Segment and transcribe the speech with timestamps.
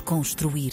[0.00, 0.72] desconstruir.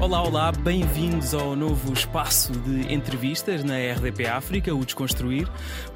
[0.00, 5.48] Olá, olá, bem-vindos ao novo espaço de entrevistas na RDP África, o Desconstruir.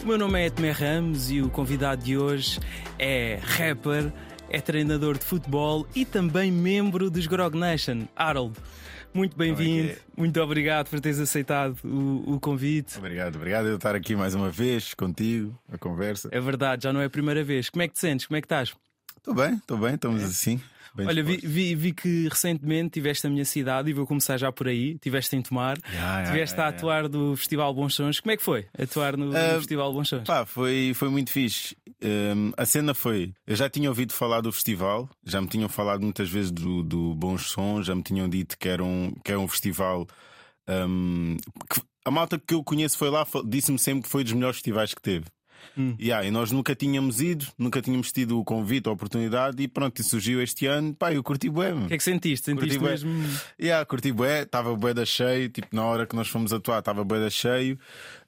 [0.03, 2.59] O meu nome é Etmer Ramos e o convidado de hoje
[2.99, 4.13] é rapper,
[4.51, 8.57] é treinador de futebol e também membro dos Grog Nation, Harold.
[9.15, 9.99] Muito bem-vindo, é?
[10.17, 12.99] muito obrigado por teres aceitado o, o, convite.
[12.99, 16.29] Obrigado, obrigado eu estar aqui mais uma vez contigo, a conversa.
[16.33, 17.71] É verdade, já não é a primeira vez.
[17.71, 18.27] Como é que te sentes?
[18.27, 18.75] Como é que estás?
[19.17, 20.25] Estou bem, estou bem, estamos é.
[20.25, 20.61] assim.
[20.95, 24.53] Bem Olha, vi, vi, vi, que recentemente tiveste a minha cidade e vou começar já
[24.53, 24.97] por aí.
[24.99, 27.09] Tiveste em Tomar, yeah, tiveste yeah, a atuar yeah.
[27.09, 28.21] do Festival Bons Sons.
[28.21, 30.25] Como é que foi atuar no, uh, no Festival Bons Sons?
[30.25, 31.77] Pá, foi, foi muito fixe.
[32.03, 36.03] Um, a cena foi: eu já tinha ouvido falar do festival, já me tinham falado
[36.03, 39.41] muitas vezes do, do Bons Sons, já me tinham dito que era um, que era
[39.41, 40.07] um festival.
[40.69, 41.37] Um,
[41.69, 44.93] que, a malta que eu conheço foi lá, disse-me sempre que foi dos melhores festivais
[44.93, 45.25] que teve.
[45.77, 45.97] Hum.
[46.01, 49.99] Yeah, e nós nunca tínhamos ido, nunca tínhamos tido o convite, a oportunidade e pronto,
[50.01, 50.95] e surgiu este ano.
[50.95, 51.73] Pá, eu curti bué.
[51.73, 52.47] O que é que sentiste?
[52.47, 53.13] Sentiste curti mesmo?
[53.13, 53.31] Bué.
[53.61, 57.05] Yeah, curti bué, estava bué da cheio, tipo na hora que nós fomos atuar, estava
[57.05, 57.79] bué da cheio.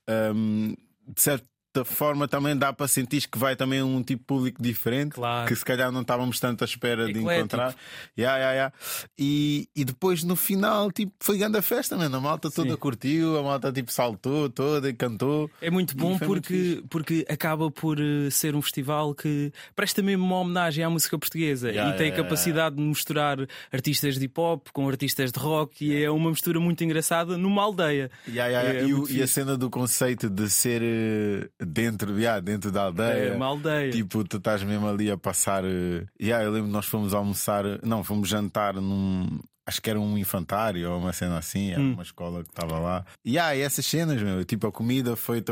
[0.09, 0.75] Um,
[1.09, 5.15] de certo certa forma também dá para sentir que vai também um tipo público diferente,
[5.15, 5.49] claro.
[5.49, 7.29] que se calhar não estávamos tanto à espera Eclético.
[7.29, 7.75] de encontrar.
[8.17, 8.75] Yeah, yeah, yeah.
[9.19, 12.17] E, e depois no final, tipo, foi grande a festa, mano.
[12.17, 12.77] A malta toda Sim.
[12.77, 15.51] curtiu, a malta tipo saltou toda e cantou.
[15.61, 20.25] É muito bom porque, muito porque acaba por eh, ser um festival que presta mesmo
[20.25, 23.39] uma homenagem à música portuguesa yeah, e tem a capacidade de misturar
[23.73, 27.63] artistas de hip hop com artistas de rock e é uma mistura muito engraçada numa
[27.63, 28.11] aldeia.
[28.27, 32.85] É e, o, e, a cena do conceito de ser eh, dentro, yeah, dentro da
[32.85, 33.33] aldeia.
[33.33, 33.91] É uma aldeia.
[33.91, 35.65] Tipo, tu estás mesmo ali a passar.
[35.65, 39.39] Uh, yeah, eu lembro que nós fomos almoçar, não, fomos jantar num.
[39.67, 41.95] Acho que era um infantário ou uma cena assim, era hum.
[41.95, 43.05] uma escola que estava lá.
[43.25, 45.43] E ah, essas cenas, meu, tipo, a comida foi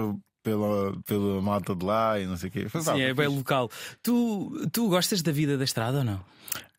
[0.45, 2.69] pela, pela malta de lá e não sei o quê.
[2.69, 3.69] Foi, Sim, é bem local.
[4.03, 6.25] Tu, tu gostas da vida da estrada ou não?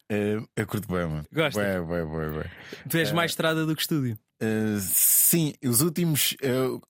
[0.09, 1.25] É, eu curto bem, mano.
[1.33, 1.61] Gosta?
[1.61, 2.51] Bem, bem, bem, bem.
[2.87, 4.17] Tu és é, mais estrada do que estúdio?
[4.41, 6.35] Uh, sim, os últimos,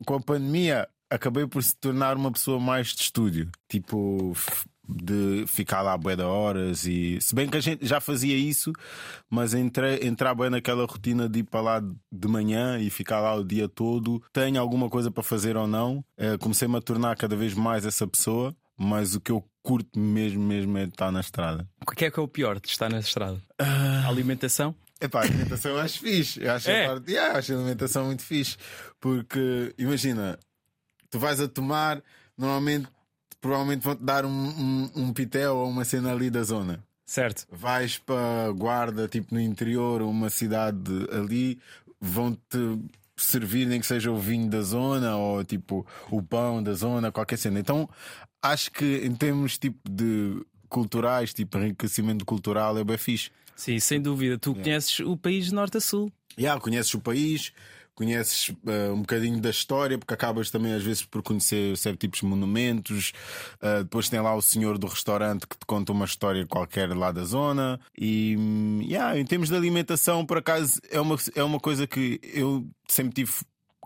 [0.05, 3.49] com a pandemia, acabei por se tornar uma pessoa mais de estúdio.
[3.67, 4.33] Tipo,
[4.87, 8.71] de ficar lá bué da horas e se bem que a gente já fazia isso,
[9.29, 13.33] mas entrei, entrar bem naquela rotina de ir para lá de manhã e ficar lá
[13.35, 17.35] o dia todo, tenho alguma coisa para fazer ou não, é, comecei-me a tornar cada
[17.35, 21.67] vez mais essa pessoa, mas o que eu curto mesmo, mesmo é estar na estrada.
[21.81, 23.41] O que é que é o pior de estar na estrada?
[23.59, 24.05] Uh...
[24.05, 24.75] A alimentação?
[25.01, 26.41] Epá, a alimentação eu acho fixe.
[26.41, 26.85] Eu acho, é.
[26.85, 28.57] a parte, yeah, acho a alimentação muito fixe.
[28.99, 30.37] Porque, imagina,
[31.15, 32.03] tu vais a tomar,
[32.37, 32.87] normalmente,
[33.39, 36.83] provavelmente vão-te dar um, um, um pitel ou uma cena ali da zona.
[37.05, 37.47] Certo.
[37.49, 41.57] Vais para Guarda, tipo no interior, uma cidade ali,
[42.01, 42.79] vão-te
[43.15, 47.37] servir nem que seja o vinho da zona ou tipo o pão da zona, qualquer
[47.37, 47.61] cena.
[47.61, 47.87] Então
[48.41, 53.29] acho que em termos tipo de culturais, tipo enriquecimento cultural, é bem fixe.
[53.55, 54.37] Sim, sem dúvida.
[54.37, 54.63] Tu yeah.
[54.63, 56.11] conheces o país de norte a sul.
[56.37, 57.53] Yeah, conheces o país,
[57.95, 62.19] conheces uh, um bocadinho da história, porque acabas também às vezes por conhecer certos tipos
[62.19, 63.13] de monumentos.
[63.61, 67.11] Uh, depois tem lá o senhor do restaurante que te conta uma história qualquer lá
[67.11, 67.79] da zona.
[67.97, 68.37] E
[68.83, 73.13] yeah, em termos de alimentação, por acaso, é uma, é uma coisa que eu sempre
[73.13, 73.31] tive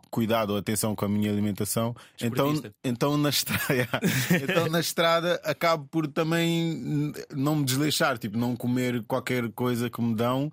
[0.09, 1.95] cuidado ou atenção com a minha alimentação.
[2.21, 2.53] Então,
[2.83, 3.63] então, na estrada,
[4.41, 10.01] então na estrada acabo por também não me desleixar, tipo, não comer qualquer coisa que
[10.01, 10.51] me dão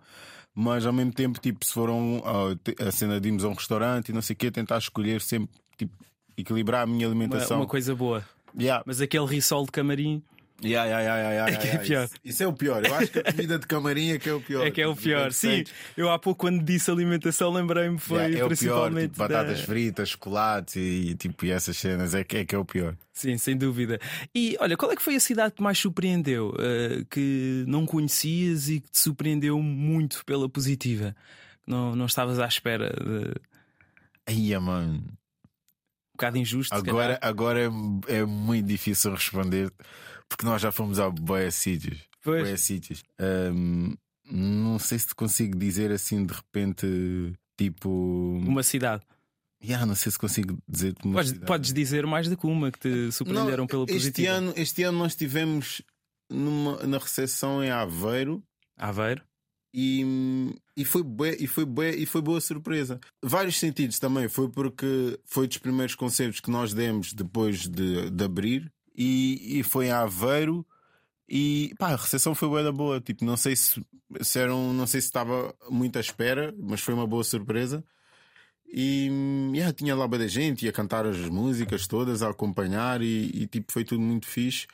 [0.58, 2.22] mas ao mesmo tempo, tipo, se foram
[2.80, 5.54] a cena de irmos a um restaurante e não sei o quê, tentar escolher sempre,
[5.76, 5.92] tipo,
[6.34, 7.58] equilibrar a minha alimentação.
[7.58, 8.24] Uma, uma coisa boa.
[8.58, 8.82] Yeah.
[8.86, 10.22] Mas aquele risol de camarim.
[10.62, 12.04] Yeah, yeah, yeah, yeah, é que é pior.
[12.04, 12.82] Isso, isso, é o pior.
[12.82, 14.66] Eu acho que a comida de camarim é que é o pior.
[14.66, 15.30] É que é o pior.
[15.30, 15.64] Sim,
[15.96, 19.10] eu há pouco, quando disse alimentação, lembrei-me foi yeah, é principalmente.
[19.10, 19.66] O pior, tipo, batatas da...
[19.66, 22.14] fritas, chocolate e, tipo, e essas cenas.
[22.14, 22.96] É que, é que é o pior.
[23.12, 23.98] Sim, sem dúvida.
[24.34, 26.50] E olha, qual é que foi a cidade que mais surpreendeu?
[26.50, 31.14] Uh, que não conhecias e que te surpreendeu muito pela positiva?
[31.66, 33.34] Não, não estavas à espera de.
[34.26, 34.94] Aí, mano.
[34.94, 36.74] Um bocado injusto.
[36.74, 39.70] Agora, agora é, é muito difícil responder
[40.28, 41.98] porque nós já fomos a boia sítios.
[42.24, 43.02] Boia sítios.
[43.20, 43.94] Um,
[44.30, 46.86] não sei se te consigo dizer assim de repente,
[47.56, 47.88] tipo.
[47.88, 49.02] Uma cidade.
[49.62, 51.46] Yeah, não sei se consigo dizer uma podes, cidade.
[51.46, 54.32] podes dizer mais do que uma que te surpreenderam não, pela este positiva.
[54.32, 55.82] Ano, este ano nós estivemos
[56.30, 58.42] numa, na recepção em Aveiro.
[58.76, 59.22] Aveiro.
[59.78, 62.98] E, e, foi bué, e, foi bué, e foi boa surpresa.
[63.22, 64.26] Vários sentidos também.
[64.26, 69.62] Foi porque foi dos primeiros concertos que nós demos depois de, de abrir e, e
[69.62, 70.66] foi em Aveiro.
[71.28, 73.00] E pá, a recepção foi boa da boa.
[73.00, 73.84] Tipo, não sei se,
[74.22, 77.84] se era um, não sei se estava muito à espera, mas foi uma boa surpresa.
[78.68, 79.08] E
[79.54, 83.46] yeah, tinha lá bem da gente, ia cantar as músicas todas, a acompanhar e, e
[83.46, 84.66] tipo, foi tudo muito fixe.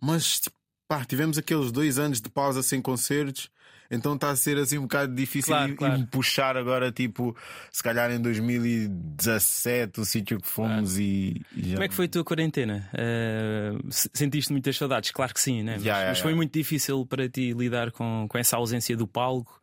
[0.00, 0.56] Mas tipo,
[0.88, 3.50] pá, tivemos aqueles dois anos de pausa sem concertos.
[3.90, 6.00] Então está a ser assim um bocado difícil Claro, e, claro.
[6.00, 7.36] e puxar agora, tipo,
[7.70, 11.74] se calhar em 2017, o sítio que fomos e, e já.
[11.74, 12.88] Como é que foi a tua quarentena?
[12.94, 15.10] Uh, se- sentiste muitas saudades?
[15.10, 15.74] Claro que sim, né?
[15.74, 16.36] Mas, Yeah, mas foi yeah.
[16.36, 19.60] muito difícil para ti lidar com, com essa ausência do palco.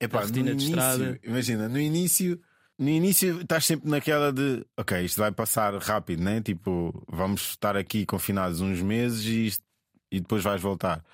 [0.00, 1.18] Epá, a rotina de estrada.
[1.22, 2.40] Imagina, no início,
[2.78, 6.40] no início estás sempre naquela de ok, isto vai passar rápido, né?
[6.40, 9.64] Tipo, vamos estar aqui confinados uns meses e, isto-
[10.10, 11.04] e depois vais voltar.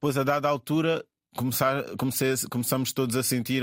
[0.00, 1.04] Pois a dada altura
[1.36, 3.62] começar, comecei, começamos todos a sentir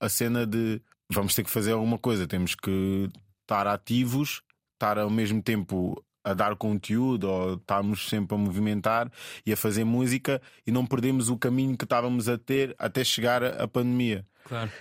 [0.00, 0.80] a cena de
[1.10, 3.10] vamos ter que fazer alguma coisa, temos que
[3.42, 4.42] estar ativos,
[4.74, 9.12] estar ao mesmo tempo a dar conteúdo ou estarmos sempre a movimentar
[9.44, 13.44] e a fazer música e não perdemos o caminho que estávamos a ter até chegar
[13.44, 14.26] a, pandemia.
[14.44, 14.72] Claro.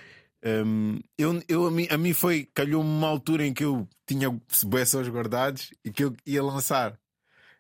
[0.46, 4.30] Um, eu, eu, a, mim, a mim foi, calhou-me uma altura em que eu tinha
[4.50, 6.98] sons guardados e que eu ia lançar.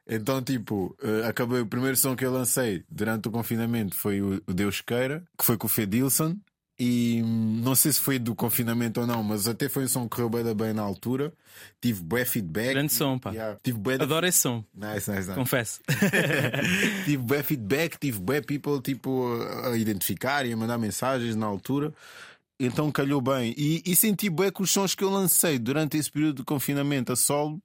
[0.07, 4.41] Então, tipo, eh, acabei o primeiro som que eu lancei durante o confinamento foi o,
[4.47, 6.37] Deus Queira, que foi com o Fedilson.
[6.79, 10.03] E hum, não sei se foi do confinamento ou não, mas até foi um som
[10.03, 11.31] que correu bem, bem na altura.
[11.79, 12.71] Tive bué feedback.
[12.73, 13.31] Grande som, pá.
[13.31, 15.33] Yeah, tive bué Adoro esse som, Nice, nice, nice.
[15.35, 15.79] confesso.
[17.05, 19.37] tive bué feedback, tive bué people tipo,
[19.71, 21.93] a identificar e a mandar mensagens na altura.
[22.59, 23.53] Então calhou bem.
[23.55, 27.13] E, e senti bué que os sons que eu lancei durante esse período de confinamento
[27.13, 27.61] a solo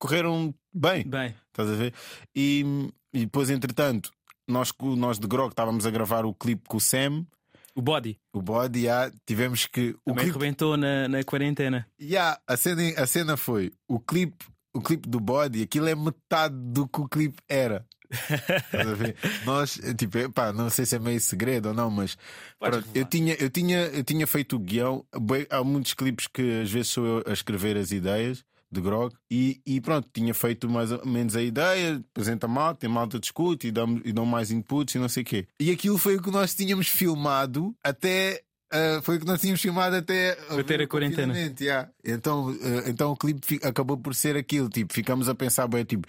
[0.00, 1.06] correram bem.
[1.06, 1.94] Bem, Estás a ver?
[2.34, 2.64] E,
[3.12, 4.10] e depois, entretanto,
[4.48, 7.26] nós, nós de Grog estávamos a gravar o clipe com o Sam,
[7.74, 9.94] o body o Body, yeah, tivemos que.
[10.04, 11.86] O também clipe, rebentou na, na quarentena.
[12.00, 14.44] yeah, a, cena, a cena foi o clipe,
[14.74, 17.86] o clipe do Body, aquilo é metade do que o clipe era.
[18.10, 19.16] Estás a ver?
[19.46, 20.18] Nós, tipo,
[20.54, 22.18] não sei se é meio segredo ou não, mas
[22.58, 25.04] pronto, eu, tinha, eu, tinha, eu tinha feito o guião.
[25.48, 29.60] Há muitos clipes que às vezes sou eu a escrever as ideias de Grog e,
[29.66, 33.70] e pronto, tinha feito mais ou menos a ideia, apresenta malta, tem malta discute e
[33.72, 35.46] dão, e dão mais inputs e não sei o quê.
[35.58, 38.40] E aquilo foi o que nós tínhamos filmado até.
[38.72, 41.34] ah, foi o que nós tínhamos filmado até Para ter a quarentena.
[41.60, 41.90] yeah.
[42.04, 44.68] Então, ah, então o clipe acabou por ser aquilo.
[44.68, 46.06] Tipo, ficamos a pensar, bem, tipo,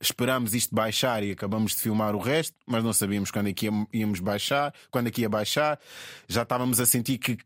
[0.00, 3.66] esperámos isto baixar e acabamos de filmar o resto, mas não sabíamos quando é que
[3.66, 5.80] íam- íamos baixar, quando é que ia baixar.
[6.28, 7.38] Já estávamos a sentir que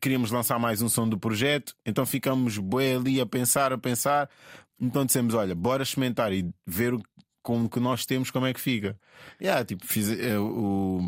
[0.00, 4.28] queríamos lançar mais um som do projeto, então ficamos bué ali a pensar, a pensar.
[4.80, 7.02] Então dissemos: olha, bora experimentar e ver o,
[7.42, 8.98] com o que nós temos, como é que fica.
[9.40, 11.00] Yeah, tipo, fiz, eh, o,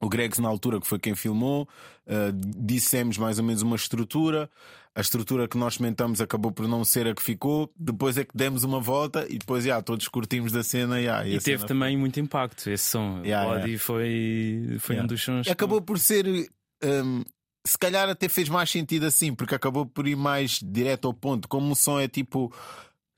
[0.00, 1.68] o Gregs, na altura, que foi quem filmou,
[2.06, 4.50] eh, dissemos mais ou menos uma estrutura.
[4.94, 7.70] A estrutura que nós experimentamos acabou por não ser a que ficou.
[7.78, 10.98] Depois é que demos uma volta e depois, yeah, todos curtimos da cena.
[10.98, 13.20] Yeah, E, a teve cena também muito impacto esse som.
[13.22, 15.06] Yeah, o body foi, foi um Yeah.
[15.06, 15.46] dos sons.
[15.46, 16.26] E acabou por ser.
[16.82, 17.22] hum,
[17.66, 21.48] se calhar até fez mais sentido assim, porque acabou por ir mais direto ao ponto.
[21.48, 22.52] Como o som é tipo.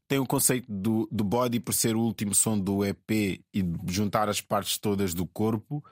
[0.09, 4.27] Tem o conceito do, do body por ser o último som do EP e juntar
[4.27, 5.85] as partes todas do corpo,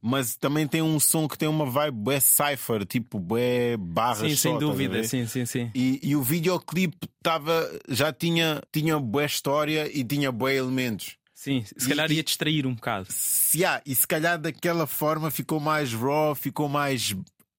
[0.00, 4.36] mas também tem um som que tem uma vibe bué cipher, tipo bué barras Sim,
[4.36, 5.70] só, sem dúvida, sim, sim, sim.
[5.74, 11.18] E, e o videoclipe tava, já tinha, tinha boa história e tinha bué elementos.
[11.34, 13.06] Sim, se E- calhar ia distrair um bocado.
[13.10, 17.14] Se há, e se calhar daquela forma ficou mais raw, ficou mais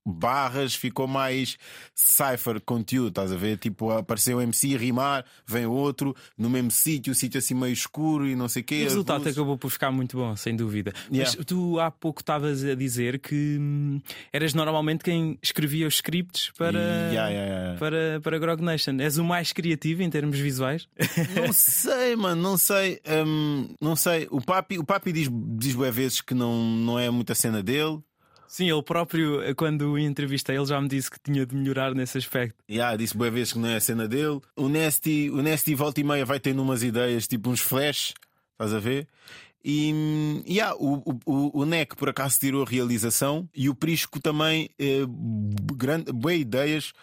[0.10, 1.58] barras, ficou mais
[1.94, 3.58] cipher conteúdo, estás a ver?
[3.58, 8.28] Tipo, apareceu o MC rimar, vem outro no mesmo sítio, o sítio assim meio escuro
[8.28, 8.82] e não sei o quê.
[8.82, 9.38] O resultado luzes.
[9.38, 10.94] acabou por ficar muito bom, sem dúvida.
[11.12, 11.34] Yeah.
[11.38, 14.02] Mas tu há pouco estavas a dizer que hum,
[14.32, 17.80] eras normalmente quem escrevia os scripts para, Yeah, yeah, yeah.
[17.80, 19.00] para, para Grog Nation.
[19.00, 20.88] És o mais criativo em termos visuais?
[21.36, 23.00] Não sei, mano, não sei.
[23.26, 24.28] hum, não sei.
[24.32, 28.00] O Papi, o papi diz, diz vezes que não, não é muita cena dele.
[28.50, 32.56] Sim, ele próprio, quando entrevistei, ele já me disse que tinha de melhorar nesse aspecto.
[32.70, 34.42] Yeah, disse boas vezes que não é a cena dele.
[34.56, 38.16] O Nasty, o Nasty volta e meia vai tendo umas ideias, tipo uns flash,
[38.54, 39.08] estás a ver?
[39.64, 43.76] E hum, yeah, o, o, o- o NEC por acaso tirou a realização e o
[43.76, 45.02] Prisco também, eh,
[45.76, 46.94] grande, boas ideias.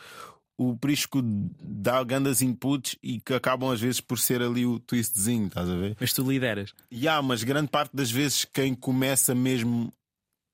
[0.59, 5.49] O Prisco dá grandes inputs e que acabam às vezes por ser ali o twistzinho,
[5.49, 5.97] estás a ver?
[6.01, 6.73] Mas tu lideras.
[6.91, 9.93] Yeah, mas grande parte das vezes quem começa mesmo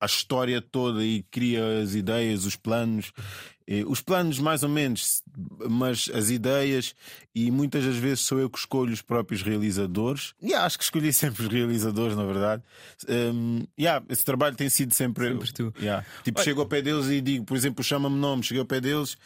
[0.02, 3.12] a história toda e cria as ideias, os planos,
[3.86, 5.22] os planos mais ou menos,
[5.70, 6.92] mas as ideias,
[7.32, 10.34] e muitas das vezes sou eu que escolho os próprios realizadores.
[10.42, 12.64] E acho que escolhi sempre os realizadores, na verdade.
[13.08, 15.72] Um, yeah, esse trabalho tem sido sempre, Sempre tu.
[15.80, 16.04] Yeah.
[16.24, 18.80] Tipo, Olha- chego ao pé deles e digo, por exemplo, chama-me nome, cheguei ao pé
[18.80, 19.16] deles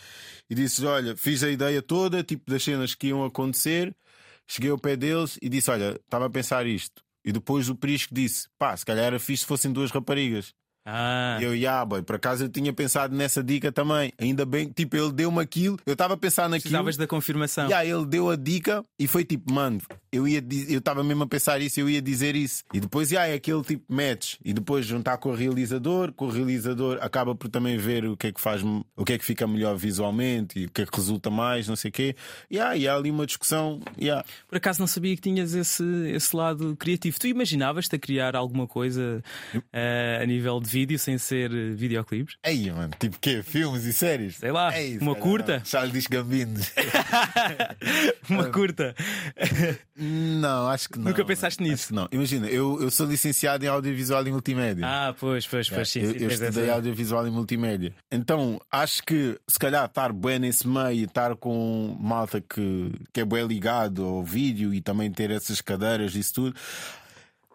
[0.50, 3.96] e disse: Olha, fiz a ideia toda, tipo, das cenas que iam acontecer.
[4.46, 7.02] Cheguei ao pé deles e disse: Olha, estava a pensar isto.
[7.24, 10.54] E depois o Prisco disse: Pá, se calhar era fixe se fossem duas raparigas.
[10.86, 14.12] Ah, Eu, yeah, boy, por acaso eu tinha pensado nessa dica também.
[14.18, 15.78] Ainda bem, tipo, ele deu-me aquilo.
[15.84, 16.62] Eu estava a pensar naquilo.
[16.62, 17.64] precisavas da confirmação.
[17.66, 19.80] Yeah, ele deu a dica e foi tipo, mano,
[20.12, 22.62] eu ia eu estava mesmo a pensar isso, eu ia dizer isso.
[22.72, 24.34] E depois, yeah, é aquele tipo match.
[24.44, 28.28] E depois juntar com o realizador, com o realizador acaba por também ver o que
[28.28, 30.96] é que faz, o que é que fica melhor visualmente e o que é que
[30.96, 32.14] resulta mais, não sei o quê.
[32.52, 33.80] Yeah, e há ali uma discussão.
[34.00, 34.24] Yeah.
[34.48, 37.18] Por acaso não sabia que tinhas esse, esse lado criativo.
[37.18, 39.22] Tu imaginavas-te a criar alguma coisa
[39.72, 42.36] eh, a nível de vídeo sem ser eh, videoclipes?
[42.44, 43.42] Ei, mano, tipo quê?
[43.42, 44.36] Filmes e séries?
[44.36, 45.56] Sei lá, Ei, uma curta?
[45.58, 45.64] não.
[45.64, 46.60] Charles Gambino.
[48.28, 48.94] Uma curta.
[49.96, 51.06] não, acho que não.
[51.06, 51.72] Nunca pensaste mano.
[51.72, 51.94] nisso?
[51.94, 52.08] Não.
[52.10, 54.84] Imagina, eu, eu sou licenciado em audiovisual e multimédia.
[54.86, 57.94] Ah, pois, pois, pois, sim, eu, sim, eu estudei essa- audiovisual e multimédia.
[58.10, 63.24] Então, acho que se calhar estar bem nesse meio, estar com malta que, que é
[63.24, 66.56] bem ligado ao vídeo e também ter essas cadeiras e isso tudo,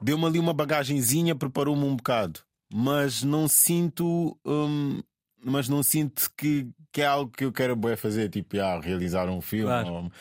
[0.01, 2.39] deu-me ali uma bagagenzinha, preparou-me um bocado.
[2.73, 4.37] Mas não sinto.
[4.45, 5.01] hum,
[5.43, 9.27] mas não sinto que, que é algo que eu quero bem fazer, tipo, ah, realizar
[9.27, 9.65] um filme.
[9.65, 9.93] Claro.
[9.93, 10.11] ou-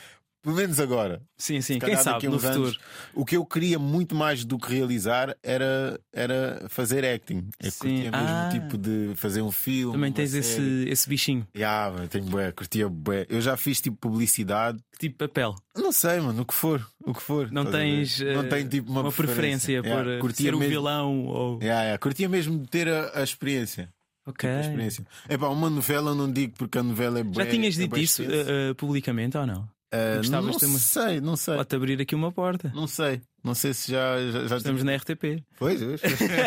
[0.41, 1.21] pelo menos agora.
[1.37, 2.63] Sim, sim, quem sabe no uns futuro.
[2.65, 2.79] anos,
[3.13, 7.47] o que eu queria muito mais do que realizar era, era fazer acting.
[7.59, 7.77] Eu Sim.
[7.79, 8.49] curtia mesmo Ah.
[8.51, 9.93] tipo de fazer um filme.
[9.93, 10.39] Também uma tens série.
[10.39, 13.25] esse, esse bichinho, Yeah, mano, tenho bué, curtia bué.
[13.29, 14.77] Eu já fiz tipo publicidade.
[14.91, 15.55] que tipo papel.
[15.75, 16.85] Não sei, mano, o que for.
[17.05, 17.51] O que for.
[17.51, 20.69] Não tens Não eh, tenho tipo uma, preferência, Yeah, por eh, ser mesmo...
[20.69, 21.59] vilão ou.
[21.61, 23.89] Yeah, yeah, Curtia mesmo ter a, a experiência.
[24.25, 24.47] Ok.
[24.47, 25.05] A experiência.
[25.27, 27.43] É pá, uma novela eu não digo porque a novela é bué.
[27.43, 29.67] Já tinhas é dito isso eh, publicamente ou não?
[29.91, 31.55] Ah, gostavas não de sei, não sei.
[31.55, 32.71] Pode-te abrir aqui uma porta.
[32.73, 33.21] Não sei.
[33.43, 35.43] Não sei se já, já, já Estamos na RTP.
[35.57, 36.01] Pois, pois.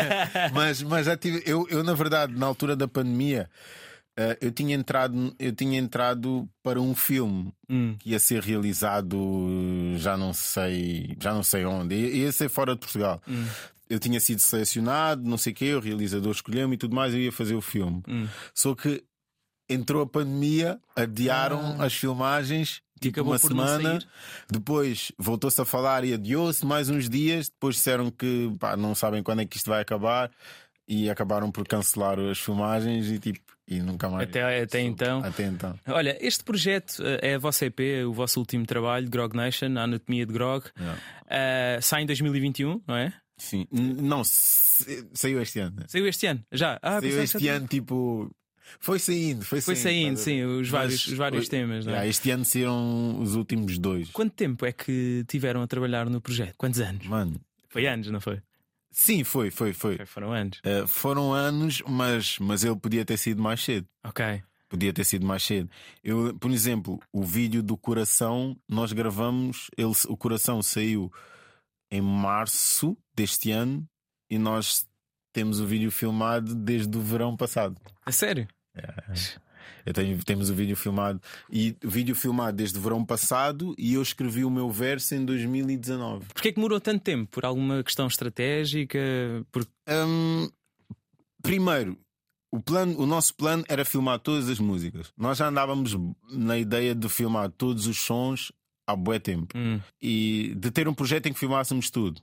[0.53, 1.43] mas, mas já tive.
[1.45, 3.49] Eu, eu, na verdade, na altura da pandemia,
[4.17, 9.17] eh, eu, tinha entrado, eu tinha entrado para um filme Hum, que ia ser realizado
[9.97, 11.95] já não sei, já não sei onde.
[11.95, 13.21] Ia ia ser fora de Portugal.
[13.27, 13.45] hum,
[13.89, 17.19] Eu tinha sido selecionado, não sei o quê, o realizador escolheu-me e tudo mais, eu
[17.19, 18.01] ia fazer o filme.
[18.07, 18.27] hum.
[18.53, 19.03] Só que
[19.69, 22.81] entrou a pandemia, adiaram as filmagens.
[22.97, 23.99] E Tipo acabou uma semana,
[24.49, 27.49] depois voltou-se a falar e adiou-se mais uns dias.
[27.49, 30.31] Depois disseram que pá, não sabem quando é que isto vai acabar
[30.87, 34.29] e acabaram por cancelar as filmagens e tipo e nunca mais.
[34.29, 35.23] Até, até então.
[35.23, 35.77] Até então.
[35.87, 39.83] Olha, este projeto eh, é a vossa EP, o vosso último trabalho, Grog Nation, a
[39.83, 40.67] Anatomia de Grog.
[40.77, 41.01] Yeah.
[41.27, 43.11] Eh, sai em 2021, não é?
[43.37, 43.67] Sim.
[43.71, 45.83] Não, saiu este ano.
[45.87, 46.79] Saiu este ano, já.
[46.81, 48.31] Ah, saiu que este ano, tipo.
[48.79, 52.07] Foi saindo, foi, Foi saindo, estás a sim, os vários, os vários temas, é?
[52.07, 54.09] este ano saíram os últimos dois.
[54.11, 56.55] Quanto tempo é que tiveram a trabalhar no projeto?
[56.57, 57.05] Quantos anos?
[57.07, 58.41] Mano, Foi anos, não foi?
[58.91, 60.05] sim, foi, foi, foi.
[60.05, 60.59] Foram anos.
[60.59, 63.87] Uh, foram anos, mas, mas ele podia ter sido mais cedo.
[64.03, 64.41] Ok.
[64.67, 65.69] Podia ter sido mais cedo.
[66.03, 71.11] Eu, por exemplo, o vídeo do coração, nós gravamos, ele, o coração saiu
[71.91, 73.85] em março deste ano
[74.29, 74.85] e nós
[75.35, 77.75] temos o vídeo filmado desde o verão passado.
[78.05, 78.47] A sério?
[79.85, 83.95] Eu tenho, temos o vídeo filmado e o vídeo filmado desde o verão passado e
[83.95, 86.27] eu escrevi o meu verso em 2019.
[86.33, 87.29] Porquê é que demorou tanto tempo?
[87.29, 88.97] Por alguma questão estratégica?
[89.51, 89.67] Por...
[89.89, 90.49] Hum,
[91.43, 91.99] primeiro,
[92.49, 95.11] o, plano, o nosso plano era filmar todas as músicas.
[95.17, 95.97] Nós já andávamos
[96.31, 98.53] na ideia de filmar todos os sons
[98.87, 102.21] há bué tempo Hum, e de ter um projeto em que filmássemos tudo.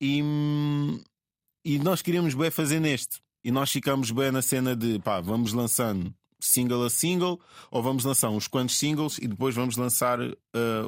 [0.00, 1.00] E, hum,
[1.66, 3.20] e nós queríamos bem fazer neste.
[3.42, 7.40] E nós ficamos bem na cena de pá, vamos lançando single a single
[7.72, 10.32] ou vamos lançar uns quantos singles e depois vamos lançar uh,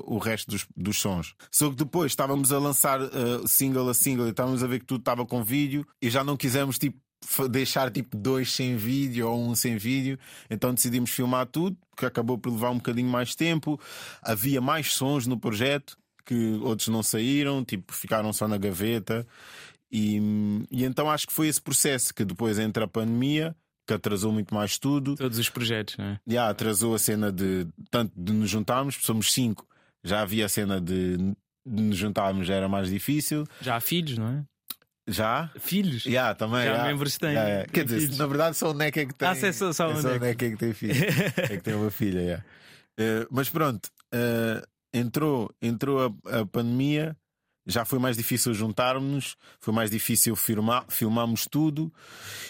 [0.04, 1.35] o resto dos, dos sons.
[1.50, 4.87] Só que depois estávamos a lançar uh, single a single e estávamos a ver que
[4.87, 6.97] tudo estava com vídeo e já não quisemos tipo
[7.50, 10.16] deixar tipo dois sem vídeo ou um sem vídeo,
[10.49, 13.80] então decidimos filmar tudo, que acabou por levar um bocadinho mais tempo.
[14.23, 19.26] Havia mais sons no projeto que outros não saíram, tipo, ficaram só na gaveta.
[19.90, 20.16] E,
[20.71, 24.54] e então acho que foi esse processo que depois entra a pandemia, que atrasou muito
[24.54, 25.14] mais tudo.
[25.16, 26.21] todos os projetos, não é?
[26.26, 29.66] Já atrasou a cena de tanto de nos juntarmos, somos cinco.
[30.04, 33.47] Já havia a cena de, de nos juntarmos, já era mais difícil.
[33.61, 34.45] Já há filhos, não é?
[35.11, 35.50] Já?
[35.59, 36.02] Filhos?
[36.02, 36.64] Já, também.
[36.66, 36.85] Já já.
[36.85, 37.35] membros têm-
[37.73, 38.18] Quer dizer, filhos.
[38.18, 39.26] na verdade só o Neca é que tem.
[39.26, 40.26] Ah, é só- só o é só o Neca.
[40.47, 40.92] É que tem filho.
[41.38, 42.45] é que tem uma filha, já.
[43.00, 47.16] Eh, mas pronto, eh, entrou, entrou a, a pandemia,
[47.69, 51.93] já foi mais difícil juntarmos, foi mais difícil filmar, filmarmos tudo,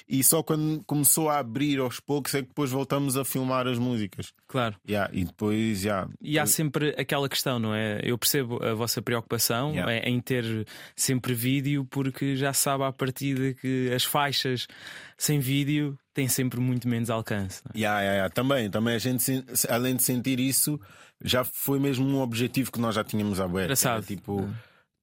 [0.08, 3.78] e só quando começou a abrir aos poucos é que depois voltamos a filmar as
[3.78, 4.32] músicas.
[4.46, 4.76] Claro.
[4.86, 6.08] Já, e depois já.
[6.22, 8.00] E há sempre aquela questão, não é?
[8.04, 9.92] Eu percebo a vossa preocupação Yeah.
[9.92, 14.66] é- em ter sempre vídeo, porque já sabe à partida que as faixas
[15.16, 17.60] sem vídeo têm sempre muito menos alcance.
[17.74, 17.78] é?
[17.80, 18.30] Ya, ya, ya.
[18.30, 20.80] Também, também a gente, além de sentir isso,
[21.22, 23.64] já foi mesmo um objetivo que nós já tínhamos aberto.
[23.64, 23.96] Engraçado.
[23.98, 24.48] Era, tipo,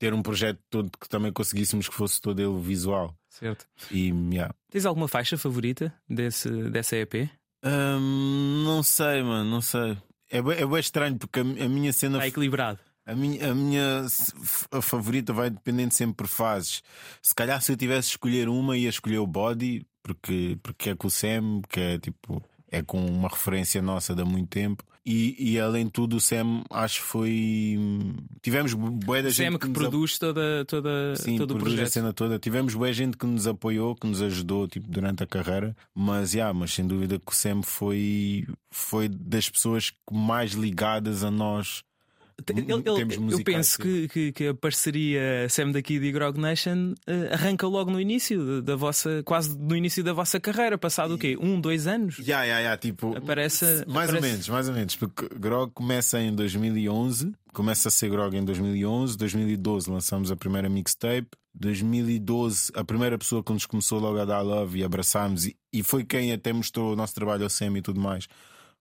[0.06, 3.18] ter um projeto todo que também conseguíssemos que fosse todo ele visual.
[3.28, 3.66] Certo.
[3.90, 4.54] E yeah.
[4.70, 7.28] Tens alguma faixa favorita desse, dessa EP?
[7.64, 9.98] Hum, não sei, mano, não sei.
[10.30, 12.18] É bem, é bem estranho porque a, a minha cena.
[12.18, 12.80] Está equilibrado.
[13.04, 14.06] A minha, a minha
[14.72, 16.84] a favorita vai dependendo sempre por fases.
[17.20, 20.96] Se calhar se eu tivesse de escolher uma, ia escolher o Body, porque, porque é
[20.96, 22.44] com o Sam, que é tipo.
[22.72, 24.84] É com uma referência nossa de há muito tempo.
[25.06, 27.80] E, e além de tudo, o Sam acho que foi.
[28.42, 29.52] Tivemos boa da gente.
[29.52, 31.84] Sam que, que produz toda, toda, Sim, todo o projeto.
[31.84, 32.40] a cena toda.
[32.40, 35.76] Tivemos boa gente que nos apoiou, que nos ajudou tipo, durante a carreira.
[35.94, 41.30] Mas, yeah, mas sem dúvida que o Sam foi, foi das pessoas mais ligadas a
[41.30, 41.84] nós
[42.50, 47.34] ele, eu penso que, que, que, a parceria Sam da Kid e Grog Nation uh,
[47.34, 51.38] arranca logo no início da vossa, quase no início da vossa carreira, passado o quê?
[51.40, 52.20] Um, dois anos?
[52.20, 54.16] Yeah, yeah, yeah, tipo, aparece, mais aparece...
[54.16, 58.44] ou menos, mais ou menos, porque Grog começa em 2011, começa a ser Grog em
[58.44, 61.30] 2011, 2012 lançamos a primeira mixtape.
[61.58, 65.82] 2012, a primeira pessoa que nos começou logo a dar love e abraçámos, e, e
[65.84, 68.28] foi quem até mostrou o nosso trabalho ao Sam e tudo mais,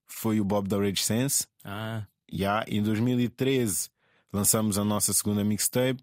[0.08, 1.46] foi o Bob da Rage Sense.
[1.64, 2.04] Ah.
[2.34, 3.90] Yeah, em 2013
[4.32, 6.02] lançamos a nossa segunda mixtape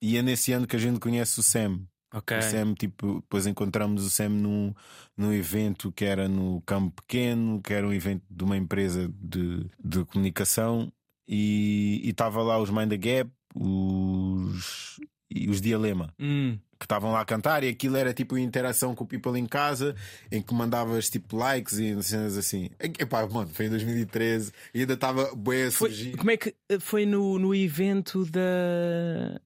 [0.00, 1.80] e é nesse ano que a gente conhece o Sam.
[2.14, 2.38] Okay.
[2.38, 4.74] O Sam, tipo, depois encontramos o Sam num,
[5.16, 9.68] num evento que era no Campo Pequeno, que era um evento de uma empresa de,
[9.82, 10.92] de comunicação,
[11.26, 14.98] e estava lá os Mind the Gap, os,
[15.30, 16.12] e os Dialema.
[16.18, 19.46] Hum que estavam lá a cantar e aquilo era tipo interação com o people em
[19.46, 19.96] casa
[20.30, 22.70] em que mandavas tipo likes e cenas assim.
[22.78, 26.10] Epá, mano, foi em 2013 e ainda estava bué a surgir.
[26.10, 29.40] Foi, como é que eh, foi no, no evento da.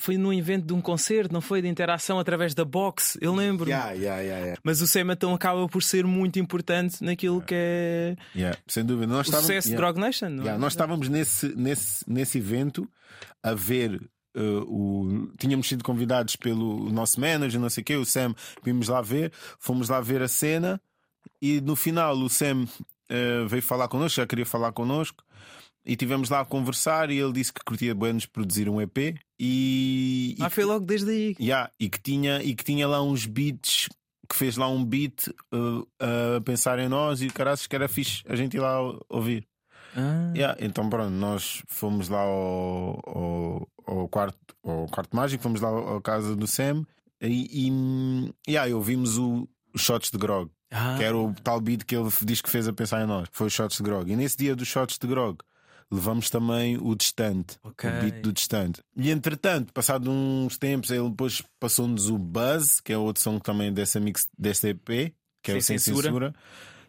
[0.00, 1.62] Foi num evento de um concerto, não foi?
[1.62, 3.70] De interação através da box, eu lembro.
[3.70, 8.16] Yeah, yeah, yeah, Mas o Sematão acaba por ser muito importante naquilo que é.
[8.66, 9.12] Sem dúvida.
[9.12, 10.30] Nós o sucesso de Drog Nation.
[10.30, 12.90] Nós estávamos nesse, nesse, nesse evento
[13.40, 14.00] a ver
[14.36, 15.32] Uh, o...
[15.38, 19.32] tínhamos sido convidados pelo nosso manager, não sei o quê, o Sam, vimos lá ver,
[19.58, 20.80] fomos lá ver a cena
[21.40, 25.24] e no final o Sam uh, veio falar connosco, já queria falar connosco.
[25.84, 29.18] E tivemos lá a conversar e ele disse que curtia bem nos produzir um EP
[29.40, 30.36] e.
[30.38, 31.36] Ah, foi logo desde aí.
[31.40, 33.88] Yeah, e, que tinha, e que tinha lá uns beats
[34.28, 38.22] que fez lá um beat uh, a pensar em nós e caras que era fixe
[38.28, 39.48] a gente ir lá ouvir.
[39.96, 40.32] Ah.
[40.34, 45.96] Yeah, então pronto, nós fomos lá ao, ao, ao, quarto, ao quarto mágico, fomos lá
[45.96, 46.84] à casa do Sam
[47.20, 50.50] e, e yeah, ouvimos o, os shots de grog.
[50.70, 50.96] Ah.
[50.98, 53.28] Que era o tal beat que ele diz que fez a pensar em nós.
[53.32, 54.10] Foi os shots de grog.
[54.10, 55.38] E nesse dia dos shots de grog
[55.90, 57.90] levamos também o distante, okay.
[57.90, 58.82] o beat do distante.
[58.96, 63.72] E entretanto, passado uns tempos, ele depois passou-nos o Buzz, que é outro som também
[63.72, 66.08] dessa mix desse EP, que é o Sem Censura.
[66.08, 66.34] censura.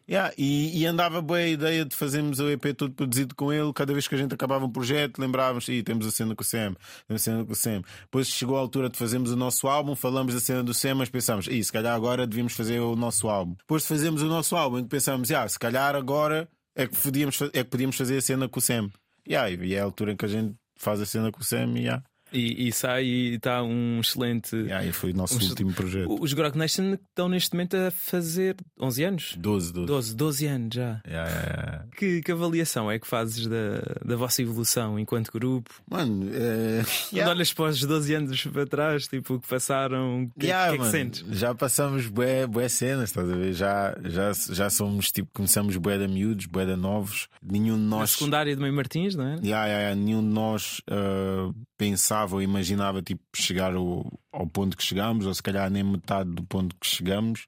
[0.10, 3.72] Yeah, e, e, andava boa a ideia de fazermos o EP todo produzido com ele.
[3.72, 6.46] Cada vez que a gente acabava um projeto, lembrávamos, e temos a cena com o
[6.46, 6.76] Sam,
[7.08, 7.84] temos a cena com o Sam.
[8.02, 11.10] Depois chegou a altura de fazermos o nosso álbum, falamos da cena do Sam, mas
[11.10, 13.54] pensámos, se calhar agora devíamos fazer o nosso álbum.
[13.60, 17.64] Depois de fazermos o nosso álbum, pensámos, yeah, se calhar agora é que, podíamos, é
[17.64, 18.90] que podíamos fazer a cena com o Sam.
[19.28, 21.74] Yeah, e é a altura em que a gente faz a cena com o Sam
[21.76, 22.04] e yeah.
[22.32, 24.56] E, e sai e está um excelente.
[24.56, 26.18] Yeah, e foi o nosso um, último projeto.
[26.22, 29.36] Os Grog Nation estão neste momento a fazer 11 anos?
[29.38, 29.88] 12, 12.
[29.88, 31.02] 12, 12 anos já.
[31.08, 35.70] Yeah, yeah, que, que, avaliação é que fazes da, da vossa evolução enquanto grupo?
[35.90, 36.84] Mano, é...
[37.10, 40.78] quando olhas para os 12 anos para trás, tipo, o que passaram, o que, é
[40.78, 41.26] que sentes?
[41.32, 43.54] Já passamos bué, bué cenas, estás a ver?
[43.54, 47.28] Já, já, já somos tipo, começamos bué da miúdos, bué da novos.
[47.42, 48.00] Nenhum de nós.
[48.00, 49.36] Na secundária de Meio Martins, não é?
[49.44, 49.96] Yeah, yeah, yeah.
[49.96, 55.34] Nenhum de nós uh, pensava ou imaginava tipo, chegar ao, ao ponto que chegamos, ou
[55.34, 57.48] se calhar nem metade do ponto que chegamos.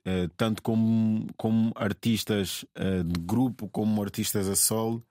[0.00, 5.04] Uh, tanto como, como artistas uh, de grupo, como artistas a solo,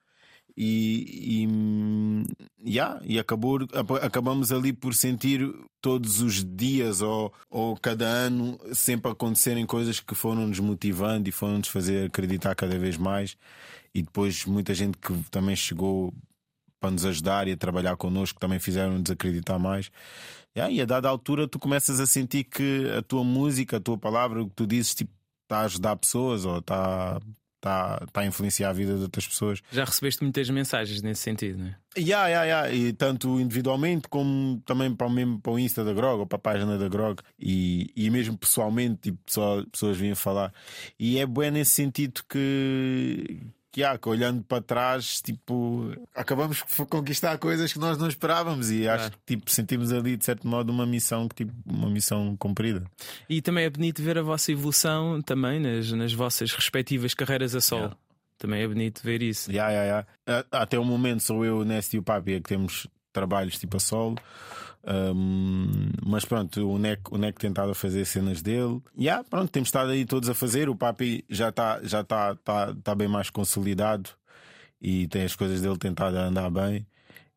[0.61, 3.59] e, e, yeah, e acabou,
[4.01, 10.13] acabamos ali por sentir todos os dias ou, ou cada ano sempre acontecerem coisas que
[10.13, 13.37] foram-nos motivando e foram-nos fazer acreditar cada vez mais.
[13.95, 16.13] E depois muita gente que também chegou
[16.79, 19.91] para nos ajudar e a trabalhar connosco também fizeram-nos acreditar mais.
[20.55, 23.97] Yeah, e a dada altura tu começas a sentir que a tua música, a tua
[23.97, 25.11] palavra, o que tu dizes, tipo,
[25.43, 27.19] está a ajudar pessoas ou está,
[27.55, 29.61] está, está a influenciar a vida de outras pessoas.
[29.71, 31.75] Já recebeste muitas mensagens nesse sentido, não é?
[31.97, 32.71] Yeah, yeah, yeah.
[32.71, 36.37] E tanto individualmente como também para o, mesmo, para o Insta da Grog ou para
[36.37, 40.53] a página da Grog e, e mesmo pessoalmente, tipo, só, pessoas vinham falar.
[40.99, 43.39] E é bom nesse sentido que
[43.79, 48.69] que há, que olhando para trás, tipo, acabamos por conquistar coisas que nós não esperávamos
[48.69, 52.35] e acho que tipo, sentimos ali de certo modo uma missão que tipo, uma missão
[52.35, 52.83] cumprida.
[53.29, 57.61] E também é bonito ver a vossa evolução também nas, nas vossas respectivas carreiras a
[57.61, 57.83] solo.
[57.83, 57.97] Yeah.
[58.37, 59.49] Também é bonito ver isso.
[59.49, 60.47] Yeah, yeah, yeah.
[60.51, 63.77] Até o momento sou eu, o Nest e o Papi é que temos trabalhos tipo
[63.77, 64.17] a solo.
[64.85, 68.81] Um, mas pronto, o NEC, o NEC tentava fazer cenas dele.
[68.95, 70.69] E yeah, pronto, temos estado aí todos a fazer.
[70.69, 74.09] O Papi já está já tá, tá, tá bem mais consolidado
[74.81, 76.85] e tem as coisas dele tentado a andar bem.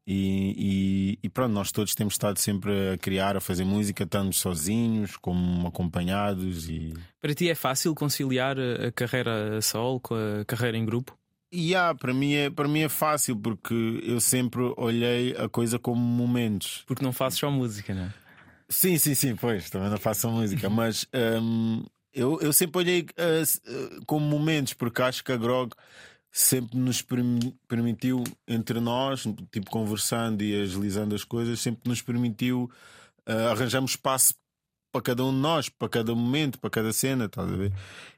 [0.04, 4.34] E, e, e, pronto, nós todos temos estado sempre a criar, a fazer música, tanto
[4.34, 6.68] sozinhos como acompanhados.
[6.68, 6.92] E...
[7.20, 11.16] Para ti é fácil conciliar a carreira solo com a carreira em grupo?
[11.52, 15.78] E yeah, para, mim é, para mim é fácil porque eu sempre olhei a coisa
[15.78, 16.82] como momentos.
[16.86, 18.14] Porque não faço só música, não é?
[18.70, 21.06] Sim, sim, sim, pois, também não faço música, mas
[21.42, 21.84] um,
[22.14, 25.74] eu, eu sempre olhei uh, como momentos, porque acho que a Grog
[26.30, 27.04] sempre nos
[27.68, 32.70] permitiu, entre nós, tipo conversando e agilizando as coisas, sempre nos permitiu
[33.28, 34.34] uh, arranjarmos espaço
[34.90, 37.72] para cada um de nós, para cada momento, para cada cena, estás a ver?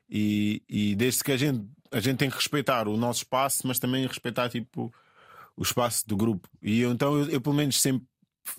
[0.08, 3.78] E, e desde que a gente a gente tem que respeitar o nosso espaço, mas
[3.78, 4.92] também respeitar tipo
[5.56, 6.48] o espaço do grupo.
[6.60, 8.04] E eu, então eu, eu pelo menos sempre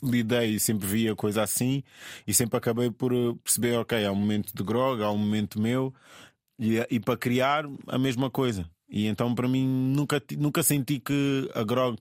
[0.02, 1.84] lidei, sempre vi a coisa assim
[2.26, 5.60] e sempre acabei por eh, perceber, ok, há um momento de grog, há um momento
[5.60, 5.93] meu
[6.58, 8.65] e, e para criar a mesma coisa.
[8.89, 11.98] E então para mim nunca, nunca senti que a grog